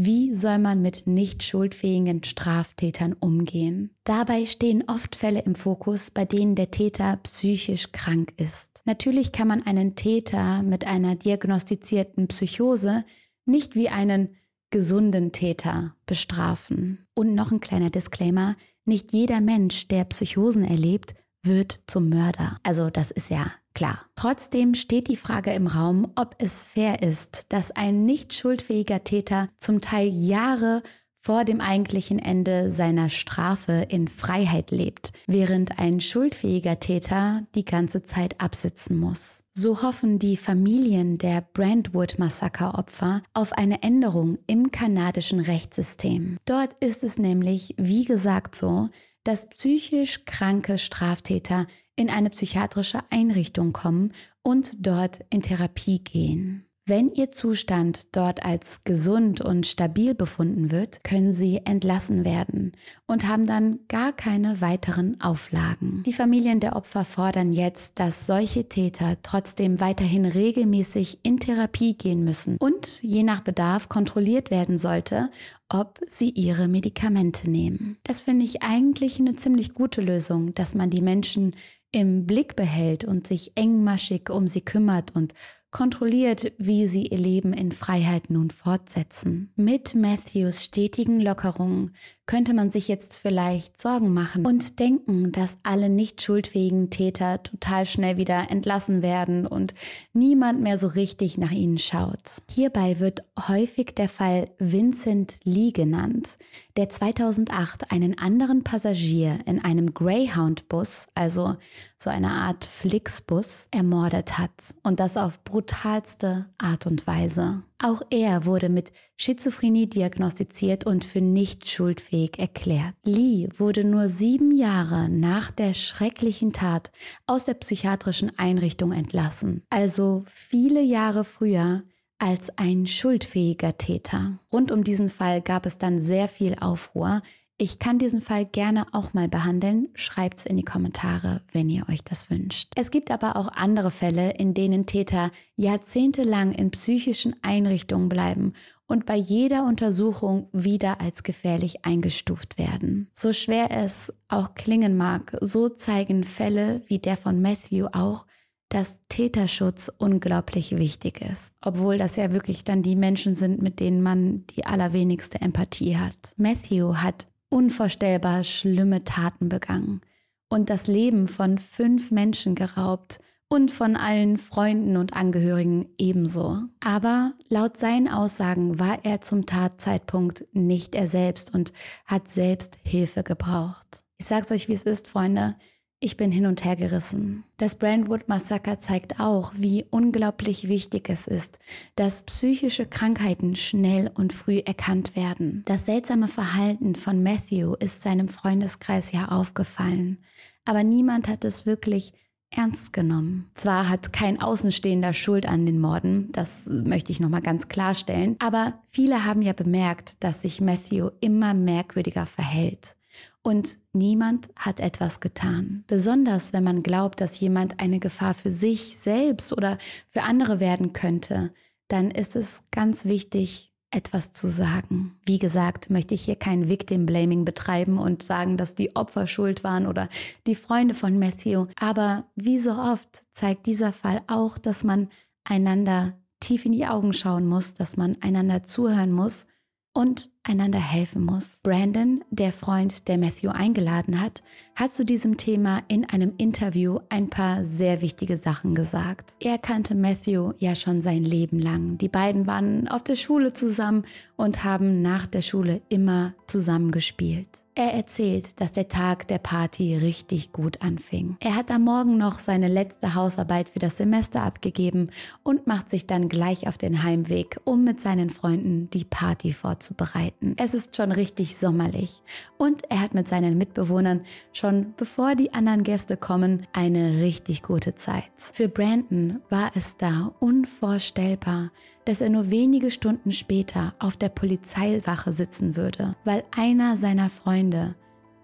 Wie 0.01 0.33
soll 0.33 0.61
man 0.61 0.81
mit 0.81 1.09
nicht 1.09 1.43
schuldfähigen 1.43 2.23
Straftätern 2.23 3.15
umgehen? 3.15 3.91
Dabei 4.05 4.47
stehen 4.47 4.85
oft 4.87 5.17
Fälle 5.17 5.41
im 5.41 5.57
Fokus, 5.57 6.13
bei 6.13 6.25
denen 6.25 6.55
der 6.55 6.71
Täter 6.71 7.17
psychisch 7.25 7.91
krank 7.91 8.33
ist. 8.37 8.83
Natürlich 8.85 9.33
kann 9.33 9.49
man 9.49 9.67
einen 9.67 9.97
Täter 9.97 10.63
mit 10.63 10.87
einer 10.87 11.17
diagnostizierten 11.17 12.29
Psychose 12.29 13.05
nicht 13.45 13.75
wie 13.75 13.89
einen 13.89 14.37
gesunden 14.71 15.33
Täter 15.33 15.97
bestrafen. 16.07 17.05
Und 17.15 17.35
noch 17.35 17.51
ein 17.51 17.59
kleiner 17.59 17.91
Disclaimer, 17.91 18.55
nicht 18.85 19.13
jeder 19.13 19.41
Mensch, 19.41 19.89
der 19.89 20.05
Psychosen 20.05 20.63
erlebt, 20.63 21.15
wird 21.43 21.81
zum 21.89 22.09
Mörder. 22.09 22.59
Also 22.63 22.89
das 22.89 23.11
ist 23.11 23.31
ja 23.31 23.51
klar. 23.79 24.01
Trotzdem 24.17 24.75
steht 24.75 25.07
die 25.07 25.17
Frage 25.17 25.53
im 25.53 25.69
Raum, 25.69 26.13
ob 26.17 26.35
es 26.39 26.65
fair 26.65 27.01
ist, 27.01 27.53
dass 27.53 27.71
ein 27.71 28.05
nicht 28.05 28.35
schuldfähiger 28.35 29.05
Täter 29.05 29.51
zum 29.57 29.81
Teil 29.81 30.09
Jahre 30.09 30.83
vor 31.29 31.45
dem 31.45 31.61
eigentlichen 31.61 32.19
Ende 32.19 32.71
seiner 32.71 33.11
Strafe 33.11 33.85
in 33.91 34.09
Freiheit 34.09 34.71
lebt, 34.71 35.13
während 35.27 35.79
ein 35.79 36.01
schuldfähiger 36.01 36.81
Täter 36.81 37.47
die 37.55 37.67
ganze 37.67 38.03
Zeit 38.03 38.41
absitzen 38.41 38.99
muss. 38.99 39.45
So 39.53 39.83
hoffen 39.83 40.19
die 40.19 40.39
Familien 40.39 41.19
der 41.19 41.43
Brentwood-Massakeropfer 41.53 43.23
auf 43.35 43.53
eine 43.53 43.83
Änderung 43.83 44.39
im 44.47 44.71
kanadischen 44.71 45.41
Rechtssystem. 45.41 46.39
Dort 46.47 46.83
ist 46.83 47.05
es 47.05 47.19
nämlich, 47.19 47.75
wie 47.77 48.07
gesagt, 48.07 48.55
so, 48.55 48.89
dass 49.23 49.51
psychisch 49.51 50.25
kranke 50.25 50.79
Straftäter 50.79 51.67
in 51.95 52.09
eine 52.09 52.31
psychiatrische 52.31 53.01
Einrichtung 53.11 53.75
kommen 53.75 54.13
und 54.43 54.71
dort 54.79 55.21
in 55.29 55.43
Therapie 55.43 55.99
gehen. 55.99 56.68
Wenn 56.89 57.11
Ihr 57.11 57.31
Zustand 57.31 58.17
dort 58.17 58.47
als 58.47 58.83
gesund 58.85 59.43
und 59.43 59.67
stabil 59.67 60.15
befunden 60.15 60.71
wird, 60.71 61.05
können 61.05 61.35
Sie 61.35 61.61
entlassen 61.67 62.25
werden 62.25 62.73
und 63.07 63.29
haben 63.29 63.47
dann 63.47 63.81
gar 63.89 64.15
keine 64.15 64.63
weiteren 64.63 65.21
Auflagen. 65.21 66.03
Die 66.07 66.15
Familien 66.15 66.61
der 66.61 66.77
Opfer 66.77 67.05
fordern 67.05 67.53
jetzt, 67.53 67.99
dass 67.99 68.25
solche 68.25 68.71
Täter 68.71 69.19
trotzdem 69.23 69.81
weiterhin 69.81 70.25
regelmäßig 70.25 71.19
in 71.25 71.39
Therapie 71.39 71.93
gehen 71.93 72.25
müssen 72.25 72.57
und 72.57 73.03
je 73.03 73.23
nach 73.23 73.41
Bedarf 73.41 73.91
kontrolliert 73.91 74.51
werden 74.51 74.79
sollte, 74.79 75.29
ob 75.69 76.01
sie 76.09 76.31
ihre 76.31 76.69
Medikamente 76.69 77.51
nehmen. 77.51 77.99
Das 78.05 78.23
finde 78.23 78.47
ich 78.47 78.63
eigentlich 78.63 79.19
eine 79.19 79.37
ziemlich 79.37 79.75
gute 79.75 80.01
Lösung, 80.01 80.55
dass 80.55 80.75
man 80.75 80.89
die 80.89 81.03
Menschen 81.03 81.55
im 81.93 82.27
Blick 82.27 82.57
behält 82.57 83.05
und 83.05 83.27
sich 83.27 83.53
engmaschig 83.57 84.31
um 84.31 84.47
sie 84.47 84.61
kümmert 84.61 85.15
und 85.15 85.35
kontrolliert, 85.71 86.53
wie 86.59 86.87
sie 86.87 87.07
ihr 87.07 87.19
Leben 87.19 87.53
in 87.53 87.73
Freiheit 87.73 88.31
nun 88.31 88.51
fortsetzen. 88.51 89.53
Mit 89.57 89.95
Matthews 89.95 90.65
stetigen 90.65 91.21
Lockerungen 91.21 91.95
könnte 92.29 92.53
man 92.53 92.71
sich 92.71 92.89
jetzt 92.89 93.17
vielleicht 93.17 93.81
Sorgen 93.81 94.13
machen 94.13 94.47
und 94.47 94.79
denken, 94.79 95.33
dass 95.33 95.57
alle 95.63 95.89
nicht 95.89 96.23
schuldfähigen 96.23 96.91
Täter 96.91 97.43
total 97.43 97.87
schnell 97.87 98.19
wieder 98.19 98.51
entlassen 98.51 99.01
werden 99.01 99.47
und 99.47 99.75
niemand 100.13 100.61
mehr 100.61 100.77
so 100.77 100.89
richtig 100.89 101.39
nach 101.39 101.51
ihnen 101.51 101.79
schaut. 101.79 102.43
Hierbei 102.51 103.01
wird 103.01 103.25
häufig 103.49 103.95
der 103.95 104.11
Fall 104.11 104.51
Vincent 104.59 105.39
Lee 105.45 105.73
genannt, 105.73 106.37
der 106.77 106.91
2008 106.91 107.91
einen 107.91 108.19
anderen 108.19 108.63
Passagier 108.63 109.39
in 109.47 109.65
einem 109.65 109.95
Greyhound-Bus, 109.95 111.07
also 111.15 111.57
so 111.97 112.11
eine 112.11 112.31
Art 112.31 112.67
Flixbus, 112.67 113.69
ermordet 113.71 114.37
hat 114.37 114.75
und 114.83 115.01
das 115.01 115.17
auf 115.17 115.43
brutalste 115.45 116.45
Art 116.59 116.87
und 116.87 117.07
Weise. 117.07 117.63
Auch 117.83 118.03
er 118.11 118.45
wurde 118.45 118.69
mit 118.69 118.93
Schizophrenie 119.21 119.89
diagnostiziert 119.89 120.87
und 120.87 121.05
für 121.05 121.21
nicht 121.21 121.69
schuldfähig 121.69 122.39
erklärt. 122.39 122.95
Lee 123.05 123.49
wurde 123.59 123.83
nur 123.83 124.09
sieben 124.09 124.53
Jahre 124.53 125.09
nach 125.09 125.51
der 125.51 125.75
schrecklichen 125.75 126.53
Tat 126.53 126.93
aus 127.27 127.45
der 127.45 127.55
psychiatrischen 127.55 128.39
Einrichtung 128.39 128.93
entlassen, 128.93 129.65
also 129.71 130.23
viele 130.27 130.81
Jahre 130.81 131.25
früher 131.25 131.83
als 132.19 132.57
ein 132.59 132.87
schuldfähiger 132.87 133.77
Täter. 133.77 134.39
Rund 134.53 134.71
um 134.71 134.85
diesen 134.85 135.09
Fall 135.09 135.43
gab 135.43 135.67
es 135.67 135.79
dann 135.79 136.01
sehr 136.01 136.29
viel 136.29 136.57
Aufruhr. 136.61 137.23
Ich 137.61 137.81
kann 137.81 137.99
diesen 137.99 138.21
Fall 138.21 138.47
gerne 138.47 138.87
auch 138.93 139.15
mal 139.15 139.27
behandeln. 139.27 139.89
Schreibt's 139.95 140.47
in 140.47 140.57
die 140.57 140.65
Kommentare, 140.65 141.43
wenn 141.51 141.69
ihr 141.69 141.89
euch 141.89 142.05
das 142.05 142.31
wünscht. 142.31 142.71
Es 142.77 142.93
gibt 142.93 143.11
aber 143.11 143.35
auch 143.35 143.49
andere 143.49 143.91
Fälle, 143.91 144.31
in 144.31 144.55
denen 144.55 144.87
Täter 144.87 145.33
jahrzehntelang 145.57 146.53
in 146.53 146.71
psychischen 146.71 147.35
Einrichtungen 147.43 148.09
bleiben 148.09 148.53
und 148.87 149.07
bei 149.07 149.17
jeder 149.17 149.65
Untersuchung 149.65 150.49
wieder 150.53 151.01
als 151.01 151.25
gefährlich 151.25 151.85
eingestuft 151.85 152.59
werden. 152.59 153.11
So 153.13 153.33
schwer 153.33 153.73
es 153.73 154.13
auch 154.29 154.55
klingen 154.55 154.97
mag, 154.97 155.37
so 155.41 155.69
zeigen 155.69 156.23
Fälle 156.23 156.83
wie 156.87 157.01
der 157.01 157.17
von 157.17 157.43
Matthew 157.43 157.89
auch, 157.91 158.25
dass 158.69 159.01
Täterschutz 159.09 159.91
unglaublich 159.99 160.77
wichtig 160.77 161.23
ist, 161.23 161.55
obwohl 161.61 161.99
das 161.99 162.15
ja 162.15 162.33
wirklich 162.33 162.63
dann 162.63 162.85
die 162.85 162.97
Menschen 162.97 163.35
sind, 163.35 163.63
mit 163.63 163.81
denen 163.81 164.01
man 164.01 164.47
die 164.47 164.65
allerwenigste 164.65 165.41
Empathie 165.41 165.97
hat. 165.97 166.35
Matthew 166.37 166.95
hat 166.97 167.27
unvorstellbar 167.51 168.45
schlimme 168.45 169.05
Taten 169.05 169.49
begangen 169.49 170.01
und 170.49 170.71
das 170.71 170.87
Leben 170.87 171.29
von 171.29 171.59
fünf 171.59 172.11
Menschen 172.11 172.55
geraubt 172.55 173.21
und 173.49 173.71
von 173.71 173.97
allen 173.97 174.37
Freunden 174.37 174.97
und 174.97 175.15
Angehörigen 175.15 175.89
ebenso. 175.97 176.59
Aber 176.81 177.33
laut 177.49 177.79
seinen 177.79 178.09
Aussagen 178.09 178.79
war 178.79 179.05
er 179.05 179.21
zum 179.21 179.47
Tatzeitpunkt 179.47 180.45
nicht 180.53 180.95
er 180.95 181.09
selbst 181.09 181.55
und 181.55 181.73
hat 182.05 182.29
selbst 182.29 182.79
Hilfe 182.83 183.23
gebraucht. 183.23 184.05
Ich 184.19 184.27
sag's 184.27 184.51
euch, 184.51 184.69
wie 184.69 184.75
es 184.75 184.83
ist, 184.83 185.09
Freunde. 185.09 185.57
Ich 186.01 186.17
bin 186.17 186.31
hin 186.31 186.47
und 186.47 186.65
her 186.65 186.77
gerissen. 186.77 187.43
Das 187.57 187.75
Brandwood 187.75 188.29
Massaker 188.29 188.79
zeigt 188.79 189.19
auch, 189.19 189.53
wie 189.57 189.85
unglaublich 189.91 190.69
wichtig 190.69 191.11
es 191.11 191.27
ist, 191.27 191.59
dass 191.97 192.23
psychische 192.23 192.87
Krankheiten 192.87 193.57
schnell 193.57 194.09
und 194.15 194.33
früh 194.33 194.59
erkannt 194.59 195.17
werden. 195.17 195.65
Das 195.65 195.87
seltsame 195.87 196.29
Verhalten 196.29 196.95
von 196.95 197.25
Matthew 197.25 197.75
ist 197.81 198.03
seinem 198.03 198.29
Freundeskreis 198.29 199.11
ja 199.11 199.27
aufgefallen, 199.27 200.19
aber 200.65 200.85
niemand 200.85 201.27
hat 201.27 201.45
es 201.45 201.67
wirklich 201.67 202.13
ernst 202.51 202.93
genommen. 202.93 203.51
Zwar 203.55 203.89
hat 203.89 204.13
kein 204.13 204.41
Außenstehender 204.41 205.15
Schuld 205.15 205.47
an 205.47 205.67
den 205.67 205.81
Morden, 205.81 206.31
das 206.31 206.67
möchte 206.67 207.11
ich 207.11 207.19
nochmal 207.19 207.43
ganz 207.43 207.67
klarstellen, 207.67 208.37
aber 208.39 208.81
viele 208.89 209.25
haben 209.25 209.43
ja 209.43 209.53
bemerkt, 209.53 210.23
dass 210.23 210.43
sich 210.43 210.61
Matthew 210.61 211.11
immer 211.21 211.55
merkwürdiger 211.55 212.25
verhält 212.25 212.95
und 213.43 213.79
niemand 213.93 214.49
hat 214.57 214.81
etwas 214.81 215.21
getan. 215.21 215.85
Besonders 215.87 216.53
wenn 216.53 216.65
man 216.65 216.83
glaubt, 216.83 217.21
dass 217.21 217.41
jemand 217.41 217.81
eine 217.81 217.99
Gefahr 217.99 218.35
für 218.35 218.51
sich 218.51 218.99
selbst 218.99 219.53
oder 219.53 219.79
für 220.09 220.23
andere 220.23 220.61
werden 220.61 220.93
könnte, 220.93 221.53
dann 221.89 222.11
ist 222.11 222.37
es 222.37 222.63
ganz 222.71 223.05
wichtig, 223.05 223.73
etwas 223.91 224.33
zu 224.33 224.49
sagen. 224.49 225.19
Wie 225.25 225.39
gesagt, 225.39 225.89
möchte 225.89 226.15
ich 226.15 226.23
hier 226.23 226.37
kein 226.37 226.69
Victim 226.69 227.07
Blaming 227.07 227.45
betreiben 227.45 227.99
und 227.99 228.23
sagen, 228.23 228.59
dass 228.59 228.75
die 228.75 228.95
Opfer 228.97 229.27
schuld 229.27 229.65
waren 229.65 229.87
oder 229.87 230.09
die 230.47 230.55
Freunde 230.55 230.95
von 230.95 231.19
Matthew. 231.19 231.67
Aber 231.77 232.27
wie 232.35 232.59
so 232.59 232.73
oft 232.73 233.25
zeigt 233.33 233.67
dieser 233.67 233.93
Fall 233.93 234.21
auch, 234.27 234.59
dass 234.59 234.85
man 234.85 235.09
einander 235.45 236.19
tief 236.41 236.67
in 236.67 236.73
die 236.73 236.87
Augen 236.87 237.13
schauen 237.13 237.47
muss, 237.47 237.75
dass 237.75 237.97
man 237.97 238.17
einander 238.21 238.63
zuhören 238.63 239.13
muss 239.13 239.47
und 239.95 240.31
einander 240.43 240.79
helfen 240.79 241.25
muss. 241.25 241.61
Brandon, 241.63 242.25
der 242.31 242.53
Freund, 242.53 243.09
der 243.09 243.19
Matthew 243.19 243.51
eingeladen 243.51 244.21
hat, 244.21 244.43
hat 244.75 244.95
zu 244.95 245.05
diesem 245.05 245.37
Thema 245.37 245.83
in 245.89 246.05
einem 246.05 246.33
Interview 246.39 246.99
ein 247.09 247.29
paar 247.29 247.65
sehr 247.65 248.01
wichtige 248.01 248.37
Sachen 248.37 248.75
gesagt. 248.75 249.35
Er 249.41 249.59
kannte 249.59 249.95
Matthew 249.95 250.53
ja 250.59 250.75
schon 250.75 251.03
sein 251.03 251.25
Leben 251.25 251.59
lang. 251.59 251.99
Die 251.99 252.09
beiden 252.09 252.47
waren 252.47 252.89
auf 252.89 253.03
der 253.03 253.17
Schule 253.17 253.53
zusammen 253.53 254.05
und 254.37 254.65
haben 254.65 255.03
nach 255.03 255.27
der 255.27 255.43
Schule 255.43 255.83
immer 255.89 256.35
zusammen 256.47 256.91
gespielt. 256.91 257.49
Er 257.79 257.95
erzählt, 257.95 258.61
dass 258.61 258.73
der 258.73 258.89
Tag 258.89 259.29
der 259.29 259.39
Party 259.39 259.97
richtig 259.97 260.53
gut 260.53 260.83
anfing. 260.83 261.37
Er 261.39 261.55
hat 261.55 261.71
am 261.71 261.85
Morgen 261.85 262.19
noch 262.19 262.41
seine 262.41 262.67
letzte 262.67 263.15
Hausarbeit 263.15 263.69
für 263.69 263.79
das 263.79 263.97
Semester 263.97 264.43
abgegeben 264.43 265.11
und 265.45 265.69
macht 265.69 265.89
sich 265.89 266.09
dann 266.09 266.29
gleich 266.29 266.67
auf 266.67 266.77
den 266.77 267.05
Heimweg, 267.05 267.61
um 267.63 267.85
mit 267.85 268.01
seinen 268.01 268.31
Freunden 268.31 268.91
die 268.91 269.05
Party 269.05 269.53
vorzubereiten. 269.53 270.28
Es 270.57 270.75
ist 270.75 270.97
schon 270.97 271.13
richtig 271.13 271.57
sommerlich 271.57 272.23
und 272.57 272.83
er 272.91 273.01
hat 273.01 273.15
mit 273.15 273.29
seinen 273.29 273.59
Mitbewohnern 273.59 274.23
schon 274.53 274.95
bevor 274.97 275.35
die 275.35 275.53
anderen 275.55 275.83
Gäste 275.83 276.17
kommen 276.17 276.67
eine 276.73 277.21
richtig 277.21 277.63
gute 277.63 277.95
Zeit. 277.95 278.31
Für 278.37 278.69
Brandon 278.69 279.41
war 279.51 279.71
es 279.75 279.97
da 279.97 280.35
unvorstellbar, 280.41 281.71
dass 282.05 282.21
er 282.21 282.31
nur 282.31 282.51
wenige 282.51 282.91
Stunden 282.91 283.33
später 283.33 283.95
auf 283.99 284.17
der 284.17 284.31
Polizeiwache 284.31 285.33
sitzen 285.33 285.77
würde, 285.77 286.17
weil 286.25 286.45
einer 286.57 286.97
seiner 286.97 287.31
Freunde 287.31 287.95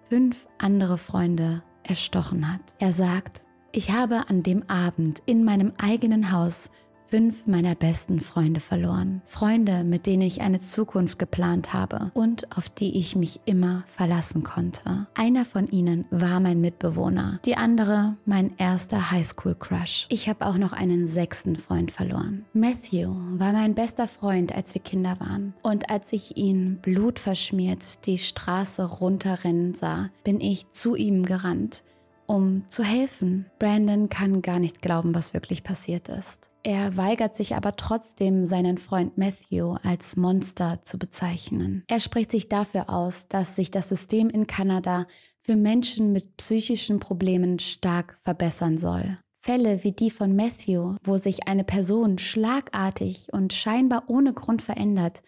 fünf 0.08 0.46
andere 0.58 0.98
Freunde 0.98 1.62
erstochen 1.82 2.52
hat. 2.52 2.60
Er 2.78 2.92
sagt, 2.92 3.42
ich 3.72 3.90
habe 3.90 4.28
an 4.28 4.42
dem 4.42 4.62
Abend 4.70 5.22
in 5.26 5.42
meinem 5.42 5.72
eigenen 5.78 6.30
Haus 6.30 6.70
fünf 7.14 7.46
meiner 7.46 7.76
besten 7.76 8.18
Freunde 8.18 8.58
verloren. 8.58 9.22
Freunde, 9.24 9.84
mit 9.84 10.04
denen 10.04 10.22
ich 10.22 10.40
eine 10.40 10.58
Zukunft 10.58 11.16
geplant 11.16 11.72
habe 11.72 12.10
und 12.12 12.50
auf 12.58 12.68
die 12.68 12.98
ich 12.98 13.14
mich 13.14 13.38
immer 13.44 13.84
verlassen 13.86 14.42
konnte. 14.42 15.06
Einer 15.14 15.44
von 15.44 15.68
ihnen 15.68 16.06
war 16.10 16.40
mein 16.40 16.60
Mitbewohner, 16.60 17.38
die 17.44 17.56
andere 17.56 18.16
mein 18.26 18.50
erster 18.56 19.12
Highschool-Crush. 19.12 20.06
Ich 20.08 20.28
habe 20.28 20.44
auch 20.44 20.58
noch 20.58 20.72
einen 20.72 21.06
sechsten 21.06 21.54
Freund 21.54 21.92
verloren. 21.92 22.46
Matthew 22.52 23.14
war 23.38 23.52
mein 23.52 23.76
bester 23.76 24.08
Freund, 24.08 24.52
als 24.52 24.74
wir 24.74 24.82
Kinder 24.82 25.20
waren. 25.20 25.54
Und 25.62 25.90
als 25.90 26.12
ich 26.12 26.36
ihn 26.36 26.80
blutverschmiert 26.82 28.06
die 28.06 28.18
Straße 28.18 28.82
runterrennen 28.82 29.76
sah, 29.76 30.10
bin 30.24 30.40
ich 30.40 30.68
zu 30.72 30.96
ihm 30.96 31.24
gerannt 31.24 31.84
um 32.26 32.64
zu 32.68 32.82
helfen. 32.82 33.46
Brandon 33.58 34.08
kann 34.08 34.42
gar 34.42 34.58
nicht 34.58 34.82
glauben, 34.82 35.14
was 35.14 35.34
wirklich 35.34 35.64
passiert 35.64 36.08
ist. 36.08 36.50
Er 36.62 36.96
weigert 36.96 37.36
sich 37.36 37.54
aber 37.54 37.76
trotzdem, 37.76 38.46
seinen 38.46 38.78
Freund 38.78 39.18
Matthew 39.18 39.76
als 39.82 40.16
Monster 40.16 40.80
zu 40.82 40.98
bezeichnen. 40.98 41.84
Er 41.88 42.00
spricht 42.00 42.30
sich 42.30 42.48
dafür 42.48 42.88
aus, 42.88 43.28
dass 43.28 43.54
sich 43.54 43.70
das 43.70 43.88
System 43.88 44.30
in 44.30 44.46
Kanada 44.46 45.06
für 45.42 45.56
Menschen 45.56 46.12
mit 46.12 46.36
psychischen 46.38 47.00
Problemen 47.00 47.58
stark 47.58 48.18
verbessern 48.22 48.78
soll. 48.78 49.18
Fälle 49.44 49.84
wie 49.84 49.92
die 49.92 50.10
von 50.10 50.34
Matthew, 50.34 50.96
wo 51.04 51.18
sich 51.18 51.46
eine 51.46 51.64
Person 51.64 52.16
schlagartig 52.16 53.28
und 53.30 53.52
scheinbar 53.52 54.04
ohne 54.06 54.32
Grund 54.32 54.62
verändert, 54.62 55.22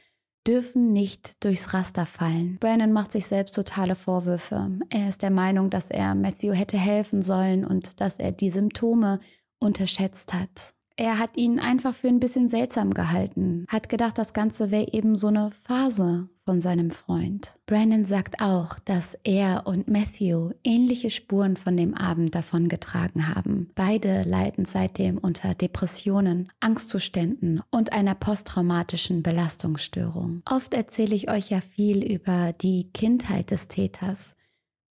dürfen 0.46 0.92
nicht 0.92 1.42
durchs 1.44 1.74
Raster 1.74 2.06
fallen. 2.06 2.58
Brandon 2.60 2.92
macht 2.92 3.12
sich 3.12 3.26
selbst 3.26 3.54
totale 3.54 3.96
Vorwürfe. 3.96 4.70
Er 4.90 5.08
ist 5.08 5.22
der 5.22 5.30
Meinung, 5.30 5.70
dass 5.70 5.90
er 5.90 6.14
Matthew 6.14 6.52
hätte 6.52 6.78
helfen 6.78 7.22
sollen 7.22 7.64
und 7.64 8.00
dass 8.00 8.18
er 8.18 8.32
die 8.32 8.50
Symptome 8.50 9.20
unterschätzt 9.58 10.32
hat. 10.34 10.74
Er 10.98 11.18
hat 11.18 11.36
ihn 11.36 11.58
einfach 11.58 11.94
für 11.94 12.08
ein 12.08 12.20
bisschen 12.20 12.48
seltsam 12.48 12.94
gehalten, 12.94 13.66
hat 13.68 13.90
gedacht, 13.90 14.16
das 14.16 14.32
Ganze 14.32 14.70
wäre 14.70 14.92
eben 14.92 15.14
so 15.14 15.26
eine 15.26 15.50
Phase 15.50 16.30
von 16.46 16.62
seinem 16.62 16.90
Freund. 16.90 17.58
Brandon 17.66 18.06
sagt 18.06 18.40
auch, 18.40 18.78
dass 18.78 19.18
er 19.24 19.66
und 19.66 19.88
Matthew 19.88 20.52
ähnliche 20.64 21.10
Spuren 21.10 21.56
von 21.58 21.76
dem 21.76 21.92
Abend 21.94 22.34
davongetragen 22.34 23.34
haben. 23.34 23.68
Beide 23.74 24.22
leiden 24.22 24.64
seitdem 24.64 25.18
unter 25.18 25.54
Depressionen, 25.54 26.50
Angstzuständen 26.60 27.62
und 27.70 27.92
einer 27.92 28.14
posttraumatischen 28.14 29.22
Belastungsstörung. 29.22 30.42
Oft 30.48 30.72
erzähle 30.72 31.16
ich 31.16 31.30
euch 31.30 31.50
ja 31.50 31.60
viel 31.60 32.04
über 32.04 32.54
die 32.54 32.90
Kindheit 32.94 33.50
des 33.50 33.68
Täters 33.68 34.35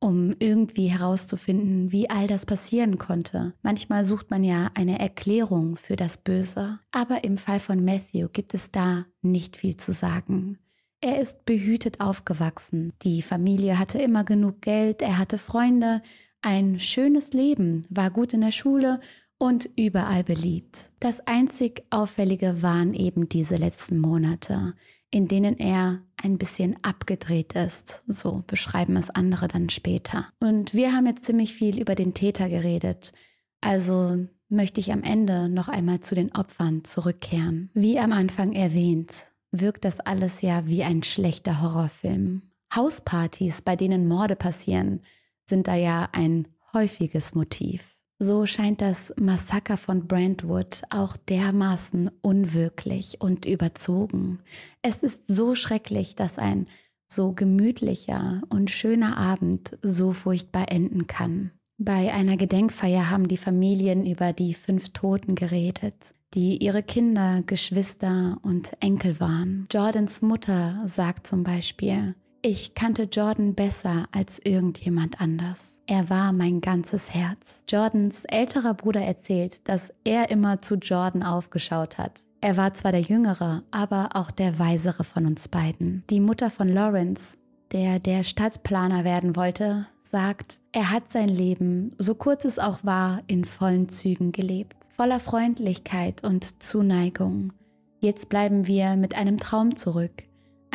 um 0.05 0.35
irgendwie 0.37 0.85
herauszufinden, 0.85 1.91
wie 1.91 2.11
all 2.11 2.27
das 2.27 2.45
passieren 2.45 2.99
konnte. 2.99 3.55
Manchmal 3.63 4.05
sucht 4.05 4.29
man 4.29 4.43
ja 4.43 4.69
eine 4.75 4.99
Erklärung 4.99 5.77
für 5.77 5.95
das 5.95 6.19
Böse, 6.19 6.77
aber 6.91 7.23
im 7.23 7.37
Fall 7.37 7.59
von 7.59 7.83
Matthew 7.83 8.27
gibt 8.31 8.53
es 8.53 8.69
da 8.69 9.05
nicht 9.23 9.57
viel 9.57 9.77
zu 9.77 9.93
sagen. 9.93 10.59
Er 11.01 11.19
ist 11.19 11.45
behütet 11.45 12.01
aufgewachsen. 12.01 12.93
Die 13.01 13.23
Familie 13.23 13.79
hatte 13.79 13.97
immer 13.97 14.23
genug 14.23 14.61
Geld, 14.61 15.01
er 15.01 15.17
hatte 15.17 15.39
Freunde, 15.39 16.03
ein 16.43 16.79
schönes 16.79 17.33
Leben, 17.33 17.87
war 17.89 18.11
gut 18.11 18.31
in 18.33 18.41
der 18.41 18.51
Schule 18.51 18.99
und 19.39 19.67
überall 19.75 20.23
beliebt. 20.23 20.91
Das 20.99 21.25
einzig 21.25 21.83
Auffällige 21.89 22.61
waren 22.61 22.93
eben 22.93 23.27
diese 23.27 23.55
letzten 23.55 23.97
Monate 23.97 24.75
in 25.11 25.27
denen 25.27 25.57
er 25.57 26.01
ein 26.21 26.37
bisschen 26.37 26.75
abgedreht 26.81 27.53
ist. 27.53 28.03
So 28.07 28.43
beschreiben 28.47 28.97
es 28.97 29.09
andere 29.09 29.47
dann 29.47 29.69
später. 29.69 30.27
Und 30.39 30.73
wir 30.73 30.93
haben 30.93 31.05
jetzt 31.05 31.25
ziemlich 31.25 31.53
viel 31.53 31.79
über 31.79 31.95
den 31.95 32.13
Täter 32.13 32.49
geredet. 32.49 33.13
Also 33.61 34.27
möchte 34.49 34.79
ich 34.79 34.91
am 34.91 35.03
Ende 35.03 35.49
noch 35.49 35.67
einmal 35.67 35.99
zu 35.99 36.15
den 36.15 36.33
Opfern 36.35 36.83
zurückkehren. 36.83 37.69
Wie 37.73 37.99
am 37.99 38.11
Anfang 38.11 38.53
erwähnt, 38.53 39.31
wirkt 39.51 39.85
das 39.85 39.99
alles 39.99 40.41
ja 40.41 40.67
wie 40.67 40.83
ein 40.83 41.03
schlechter 41.03 41.61
Horrorfilm. 41.61 42.43
Hauspartys, 42.73 43.61
bei 43.61 43.75
denen 43.75 44.07
Morde 44.07 44.35
passieren, 44.35 45.01
sind 45.45 45.67
da 45.67 45.75
ja 45.75 46.09
ein 46.11 46.47
häufiges 46.73 47.33
Motiv. 47.35 47.94
So 48.17 48.45
scheint 48.45 48.82
das 48.82 49.13
Massaker 49.19 49.75
von 49.75 50.08
Brentwood 50.08 50.84
auch 50.89 51.17
dermaßen 51.17 52.10
unwirklich 52.21 53.17
und 53.19 53.45
überzogen. 53.45 54.39
Es 54.82 55.04
ist 55.04 55.28
so 55.28 55.54
schrecklich, 55.54 56.15
dass 56.15 56.39
ein 56.39 56.67
so 57.08 57.34
gemütlicher 57.34 58.41
und 58.49 58.71
schöner 58.71 59.17
Abend 59.17 59.78
so 59.82 60.13
furchtbar 60.13 60.71
enden 60.71 61.08
kann. 61.08 61.51
Bei 61.78 62.13
einer 62.13 62.38
Gedenkfeier 62.38 63.10
haben 63.10 63.28
die 63.28 63.38
Familien 63.38 64.06
über 64.06 64.32
die 64.32 64.54
fünf 64.54 64.91
Toten 64.91 65.36
geredet, 65.36 66.15
die 66.34 66.63
ihre 66.63 66.84
Kinder, 66.84 67.43
Geschwister 67.45 68.38
und 68.43 68.78
Enkel 68.80 69.19
waren. 69.19 69.67
Jordans 69.71 70.21
Mutter 70.21 70.82
sagt 70.86 71.28
zum 71.28 71.43
Beispiel, 71.43 72.15
ich 72.47 72.75
kannte 72.75 73.10
Jordan 73.12 73.55
besser 73.55 74.05
als 74.12 74.38
irgendjemand 74.38 75.19
anders. 75.19 75.81
Er 75.88 76.12
war 76.12 76.31
mein 76.31 76.62
ganzes 76.62 77.12
Herz. 77.12 77.63
Jordans 77.67 78.23
älterer 78.25 78.75
Bruder 78.75 79.01
erzählt, 79.01 79.67
dass 79.67 79.91
er 80.03 80.29
immer 80.29 80.62
zu 80.62 80.75
Jordan 80.75 81.23
aufgeschaut 81.23 81.97
hat. 81.97 82.21
Er 82.41 82.55
war 82.55 82.75
zwar 82.75 82.91
der 82.91 83.01
jüngere, 83.01 83.63
aber 83.71 84.10
auch 84.13 84.29
der 84.29 84.60
weisere 84.60 85.03
von 85.03 85.25
uns 85.25 85.47
beiden. 85.47 86.03
Die 86.12 86.19
Mutter 86.19 86.51
von 86.51 86.69
Lawrence, 86.69 87.39
der 87.71 87.97
der 87.97 88.23
Stadtplaner 88.23 89.03
werden 89.03 89.36
wollte, 89.36 89.88
sagt, 89.99 90.60
er 90.71 90.91
hat 90.91 91.12
sein 91.12 91.29
Leben, 91.29 91.95
so 91.97 92.13
kurz 92.13 92.45
es 92.45 92.60
auch 92.60 92.84
war, 92.84 93.23
in 93.25 93.45
vollen 93.45 93.89
Zügen 93.89 94.31
gelebt, 94.31 94.75
voller 94.95 95.19
Freundlichkeit 95.19 96.23
und 96.23 96.62
Zuneigung. 96.62 97.53
Jetzt 98.01 98.29
bleiben 98.29 98.67
wir 98.67 98.97
mit 98.97 99.15
einem 99.15 99.39
Traum 99.39 99.75
zurück, 99.75 100.25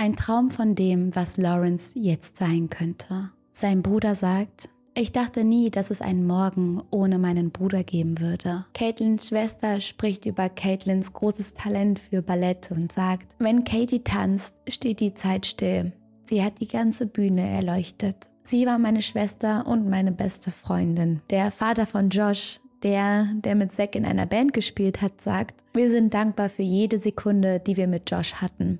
ein 0.00 0.16
Traum 0.16 0.50
von 0.50 0.74
dem, 0.74 1.14
was 1.14 1.36
Lawrence 1.36 1.92
jetzt 1.94 2.38
sein 2.38 2.70
könnte. 2.70 3.32
Sein 3.52 3.82
Bruder 3.82 4.14
sagt, 4.14 4.70
ich 4.94 5.12
dachte 5.12 5.44
nie, 5.44 5.70
dass 5.70 5.90
es 5.90 6.00
einen 6.00 6.26
Morgen 6.26 6.82
ohne 6.90 7.18
meinen 7.18 7.50
Bruder 7.50 7.84
geben 7.84 8.18
würde. 8.18 8.64
Caitlins 8.72 9.28
Schwester 9.28 9.78
spricht 9.80 10.24
über 10.24 10.48
Caitlins 10.48 11.12
großes 11.12 11.52
Talent 11.52 11.98
für 11.98 12.22
Ballett 12.22 12.70
und 12.70 12.90
sagt, 12.90 13.36
wenn 13.38 13.64
Katie 13.64 14.02
tanzt, 14.02 14.54
steht 14.68 15.00
die 15.00 15.12
Zeit 15.12 15.44
still. 15.44 15.92
Sie 16.24 16.42
hat 16.42 16.62
die 16.62 16.68
ganze 16.68 17.06
Bühne 17.06 17.46
erleuchtet. 17.46 18.30
Sie 18.42 18.64
war 18.64 18.78
meine 18.78 19.02
Schwester 19.02 19.66
und 19.66 19.90
meine 19.90 20.12
beste 20.12 20.50
Freundin. 20.50 21.20
Der 21.28 21.50
Vater 21.50 21.84
von 21.84 22.08
Josh, 22.08 22.58
der, 22.82 23.26
der 23.34 23.54
mit 23.54 23.70
Zack 23.70 23.94
in 23.94 24.06
einer 24.06 24.24
Band 24.24 24.54
gespielt 24.54 25.02
hat, 25.02 25.20
sagt, 25.20 25.62
wir 25.74 25.90
sind 25.90 26.14
dankbar 26.14 26.48
für 26.48 26.62
jede 26.62 26.98
Sekunde, 26.98 27.60
die 27.60 27.76
wir 27.76 27.86
mit 27.86 28.10
Josh 28.10 28.36
hatten. 28.36 28.78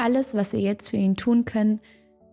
Alles, 0.00 0.34
was 0.34 0.54
wir 0.54 0.60
jetzt 0.60 0.88
für 0.88 0.96
ihn 0.96 1.14
tun 1.14 1.44
können, 1.44 1.78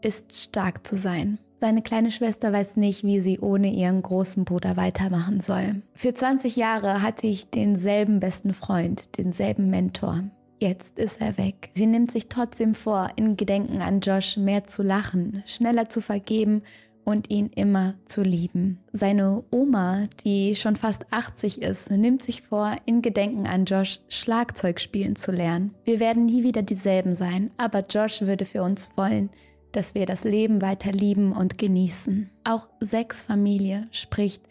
ist 0.01 0.38
stark 0.38 0.88
zu 0.88 0.95
sein. 0.95 1.38
Seine 1.58 1.82
kleine 1.82 2.12
Schwester 2.12 2.53
weiß 2.53 2.77
nicht, 2.77 3.03
wie 3.03 3.19
sie 3.19 3.39
ohne 3.39 3.73
ihren 3.73 4.01
großen 4.01 4.45
Bruder 4.45 4.77
weitermachen 4.77 5.41
soll. 5.41 5.82
Für 5.93 6.13
20 6.13 6.56
Jahre 6.56 7.01
hatte 7.01 7.27
ich 7.27 7.49
denselben 7.49 8.21
besten 8.21 8.53
Freund, 8.53 9.17
denselben 9.17 9.69
Mentor. 9.69 10.23
Jetzt 10.62 10.97
ist 10.97 11.19
er 11.19 11.38
weg. 11.38 11.69
Sie 11.73 11.88
nimmt 11.88 12.10
sich 12.10 12.30
trotzdem 12.30 12.73
vor, 12.73 13.10
in 13.17 13.36
Gedenken 13.36 13.82
an 13.82 13.99
Josh 13.99 14.38
mehr 14.38 14.63
zu 14.63 14.82
lachen, 14.82 15.43
schneller 15.45 15.89
zu 15.89 15.99
vergeben 15.99 16.62
und 17.08 17.30
ihn 17.30 17.50
immer 17.56 17.93
zu 18.04 18.22
lieben. 18.22 18.80
Seine 18.91 19.46
Oma, 19.50 20.08
die 20.26 20.58
schon 20.58 20.76
fast 20.76 21.06
80 21.13 21.62
ist, 21.62 21.89
nimmt 21.89 22.22
sich 22.22 22.41
vor, 22.41 22.76
in 22.86 23.02
Gedenken 23.02 23.48
an 23.48 23.63
Josh 23.63 24.02
Schlagzeug 24.10 24.82
spielen 24.82 25.15
zu 25.15 25.32
lernen. 25.32 25.74
Wir 25.86 26.02
werden 26.02 26.26
nie 26.26 26.43
wieder 26.43 26.63
dieselben 26.63 27.15
sein, 27.15 27.50
aber 27.56 27.86
Josh 27.89 28.24
würde 28.24 28.43
für 28.43 28.62
uns 28.62 28.89
wollen, 28.98 29.30
dass 29.72 29.96
wir 29.96 30.06
das 30.06 30.26
Leben 30.26 30.62
weiter 30.62 30.91
lieben 30.91 31.32
und 31.32 31.58
genießen. 31.58 32.30
Auch 32.43 32.67
Sechs 32.82 33.24
Familie 33.24 33.88
spricht 33.91 34.43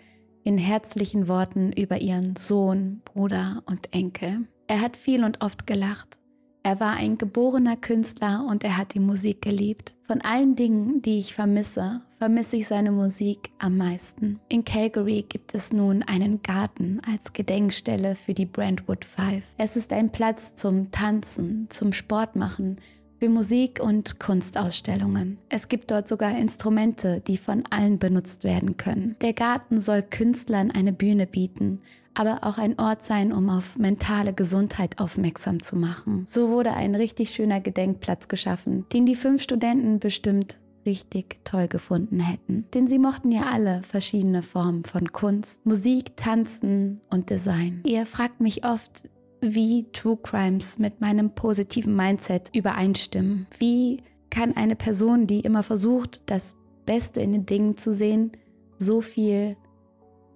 in 0.42 0.56
herzlichen 0.56 1.28
Worten 1.28 1.72
über 1.72 1.98
ihren 1.98 2.36
Sohn, 2.36 3.02
Bruder 3.04 3.64
und 3.66 3.92
Enkel. 3.92 4.48
Er 4.66 4.80
hat 4.80 4.96
viel 4.96 5.24
und 5.24 5.42
oft 5.42 5.66
gelacht. 5.66 6.18
Er 6.66 6.80
war 6.80 6.94
ein 6.94 7.16
geborener 7.16 7.76
Künstler 7.76 8.44
und 8.50 8.64
er 8.64 8.76
hat 8.76 8.94
die 8.94 8.98
Musik 8.98 9.40
geliebt. 9.40 9.94
Von 10.02 10.20
allen 10.22 10.56
Dingen, 10.56 11.00
die 11.00 11.20
ich 11.20 11.32
vermisse, 11.32 12.00
vermisse 12.18 12.56
ich 12.56 12.66
seine 12.66 12.90
Musik 12.90 13.50
am 13.60 13.76
meisten. 13.76 14.40
In 14.48 14.64
Calgary 14.64 15.24
gibt 15.28 15.54
es 15.54 15.72
nun 15.72 16.02
einen 16.02 16.42
Garten 16.42 17.00
als 17.08 17.32
Gedenkstelle 17.32 18.16
für 18.16 18.34
die 18.34 18.46
Brentwood 18.46 19.04
Five. 19.04 19.44
Es 19.58 19.76
ist 19.76 19.92
ein 19.92 20.10
Platz 20.10 20.56
zum 20.56 20.90
Tanzen, 20.90 21.68
zum 21.70 21.92
Sportmachen, 21.92 22.78
für 23.18 23.28
Musik 23.28 23.80
und 23.82 24.20
Kunstausstellungen. 24.20 25.38
Es 25.48 25.68
gibt 25.68 25.90
dort 25.90 26.08
sogar 26.08 26.36
Instrumente, 26.38 27.22
die 27.26 27.36
von 27.36 27.64
allen 27.70 27.98
benutzt 27.98 28.44
werden 28.44 28.76
können. 28.76 29.16
Der 29.20 29.32
Garten 29.32 29.80
soll 29.80 30.02
Künstlern 30.02 30.70
eine 30.70 30.92
Bühne 30.92 31.26
bieten, 31.26 31.80
aber 32.14 32.38
auch 32.42 32.58
ein 32.58 32.78
Ort 32.78 33.04
sein, 33.04 33.32
um 33.32 33.50
auf 33.50 33.78
mentale 33.78 34.32
Gesundheit 34.32 34.98
aufmerksam 34.98 35.62
zu 35.62 35.76
machen. 35.76 36.24
So 36.26 36.50
wurde 36.50 36.72
ein 36.72 36.94
richtig 36.94 37.30
schöner 37.30 37.60
Gedenkplatz 37.60 38.28
geschaffen, 38.28 38.86
den 38.92 39.06
die 39.06 39.14
fünf 39.14 39.42
Studenten 39.42 39.98
bestimmt 39.98 40.58
richtig 40.86 41.38
toll 41.44 41.68
gefunden 41.68 42.20
hätten. 42.20 42.64
Denn 42.72 42.86
sie 42.86 42.98
mochten 42.98 43.32
ja 43.32 43.46
alle 43.52 43.82
verschiedene 43.82 44.42
Formen 44.42 44.84
von 44.84 45.08
Kunst, 45.12 45.66
Musik, 45.66 46.16
Tanzen 46.16 47.00
und 47.10 47.28
Design. 47.28 47.82
Ihr 47.84 48.06
fragt 48.06 48.40
mich 48.40 48.64
oft, 48.64 49.02
wie 49.40 49.86
True 49.92 50.18
Crimes 50.22 50.78
mit 50.78 51.00
meinem 51.00 51.30
positiven 51.30 51.94
Mindset 51.94 52.50
übereinstimmen. 52.54 53.46
Wie 53.58 54.02
kann 54.30 54.56
eine 54.56 54.76
Person, 54.76 55.26
die 55.26 55.40
immer 55.40 55.62
versucht, 55.62 56.22
das 56.26 56.56
Beste 56.84 57.20
in 57.20 57.32
den 57.32 57.46
Dingen 57.46 57.76
zu 57.76 57.92
sehen, 57.92 58.32
so 58.78 59.00
viel 59.00 59.56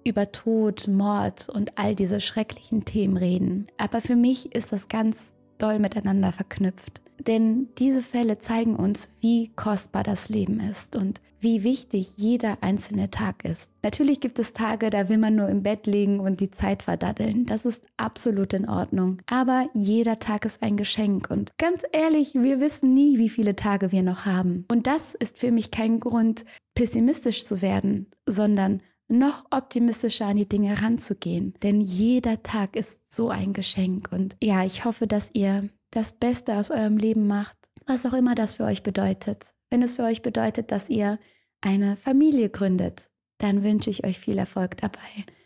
über 0.03 0.31
Tod, 0.31 0.87
Mord 0.87 1.49
und 1.49 1.77
all 1.77 1.95
diese 1.95 2.19
schrecklichen 2.19 2.85
Themen 2.85 3.17
reden. 3.17 3.67
Aber 3.77 4.01
für 4.01 4.15
mich 4.15 4.55
ist 4.55 4.71
das 4.71 4.87
ganz 4.87 5.33
doll 5.61 5.79
miteinander 5.79 6.31
verknüpft. 6.31 7.01
Denn 7.19 7.69
diese 7.77 8.01
Fälle 8.01 8.39
zeigen 8.39 8.75
uns, 8.75 9.09
wie 9.19 9.51
kostbar 9.55 10.03
das 10.03 10.29
Leben 10.29 10.59
ist 10.59 10.95
und 10.95 11.21
wie 11.39 11.63
wichtig 11.63 12.17
jeder 12.17 12.59
einzelne 12.61 13.09
Tag 13.09 13.43
ist. 13.43 13.71
Natürlich 13.81 14.19
gibt 14.19 14.37
es 14.37 14.53
Tage, 14.53 14.91
da 14.91 15.09
will 15.09 15.17
man 15.17 15.35
nur 15.35 15.49
im 15.49 15.63
Bett 15.63 15.87
liegen 15.87 16.19
und 16.19 16.39
die 16.39 16.51
Zeit 16.51 16.83
verdaddeln. 16.83 17.47
Das 17.47 17.65
ist 17.65 17.83
absolut 17.97 18.53
in 18.53 18.69
Ordnung. 18.69 19.17
Aber 19.25 19.67
jeder 19.73 20.19
Tag 20.19 20.45
ist 20.45 20.61
ein 20.61 20.77
Geschenk 20.77 21.29
und 21.31 21.51
ganz 21.57 21.81
ehrlich, 21.91 22.35
wir 22.35 22.59
wissen 22.59 22.93
nie, 22.93 23.17
wie 23.17 23.29
viele 23.29 23.55
Tage 23.55 23.91
wir 23.91 24.03
noch 24.03 24.25
haben. 24.25 24.65
Und 24.71 24.85
das 24.85 25.15
ist 25.15 25.39
für 25.39 25.51
mich 25.51 25.71
kein 25.71 25.99
Grund, 25.99 26.45
pessimistisch 26.75 27.43
zu 27.43 27.61
werden, 27.61 28.11
sondern 28.27 28.81
noch 29.11 29.45
optimistischer 29.51 30.25
an 30.27 30.37
die 30.37 30.47
Dinge 30.47 30.81
ranzugehen. 30.81 31.53
Denn 31.61 31.81
jeder 31.81 32.41
Tag 32.41 32.75
ist 32.75 33.13
so 33.13 33.29
ein 33.29 33.53
Geschenk. 33.53 34.11
Und 34.11 34.35
ja, 34.41 34.63
ich 34.65 34.85
hoffe, 34.85 35.05
dass 35.05 35.29
ihr 35.33 35.69
das 35.91 36.13
Beste 36.13 36.55
aus 36.55 36.71
eurem 36.71 36.97
Leben 36.97 37.27
macht, 37.27 37.57
was 37.85 38.05
auch 38.05 38.13
immer 38.13 38.35
das 38.35 38.55
für 38.55 38.63
euch 38.63 38.83
bedeutet. 38.83 39.53
Wenn 39.69 39.83
es 39.83 39.95
für 39.95 40.03
euch 40.03 40.21
bedeutet, 40.21 40.71
dass 40.71 40.89
ihr 40.89 41.19
eine 41.61 41.97
Familie 41.97 42.49
gründet, 42.49 43.09
dann 43.37 43.63
wünsche 43.63 43.89
ich 43.89 44.05
euch 44.05 44.19
viel 44.19 44.37
Erfolg 44.37 44.77
dabei. 44.77 44.99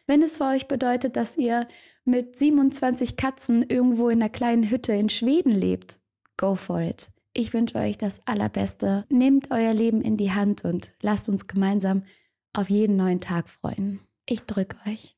Wenn 0.08 0.22
es 0.22 0.38
für 0.38 0.46
euch 0.46 0.68
bedeutet, 0.68 1.16
dass 1.16 1.36
ihr 1.36 1.68
mit 2.04 2.38
27 2.38 3.18
Katzen 3.18 3.64
irgendwo 3.64 4.10
in 4.10 4.22
einer 4.22 4.30
kleinen 4.30 4.70
Hütte 4.70 4.94
in 4.94 5.10
Schweden 5.10 5.52
lebt, 5.52 6.00
go 6.38 6.56
for 6.56 6.80
it. 6.82 7.10
Ich 7.34 7.54
wünsche 7.54 7.78
euch 7.78 7.98
das 7.98 8.22
Allerbeste. 8.26 9.06
Nehmt 9.10 9.52
euer 9.52 9.74
Leben 9.74 10.02
in 10.02 10.16
die 10.16 10.32
Hand 10.32 10.64
und 10.64 10.94
lasst 11.02 11.28
uns 11.28 11.48
gemeinsam 11.48 12.04
auf 12.58 12.70
jeden 12.70 12.96
neuen 12.96 13.22
Tag 13.22 13.50
freuen. 13.50 14.00
Ich 14.26 14.44
drücke 14.44 14.78
euch. 14.88 15.16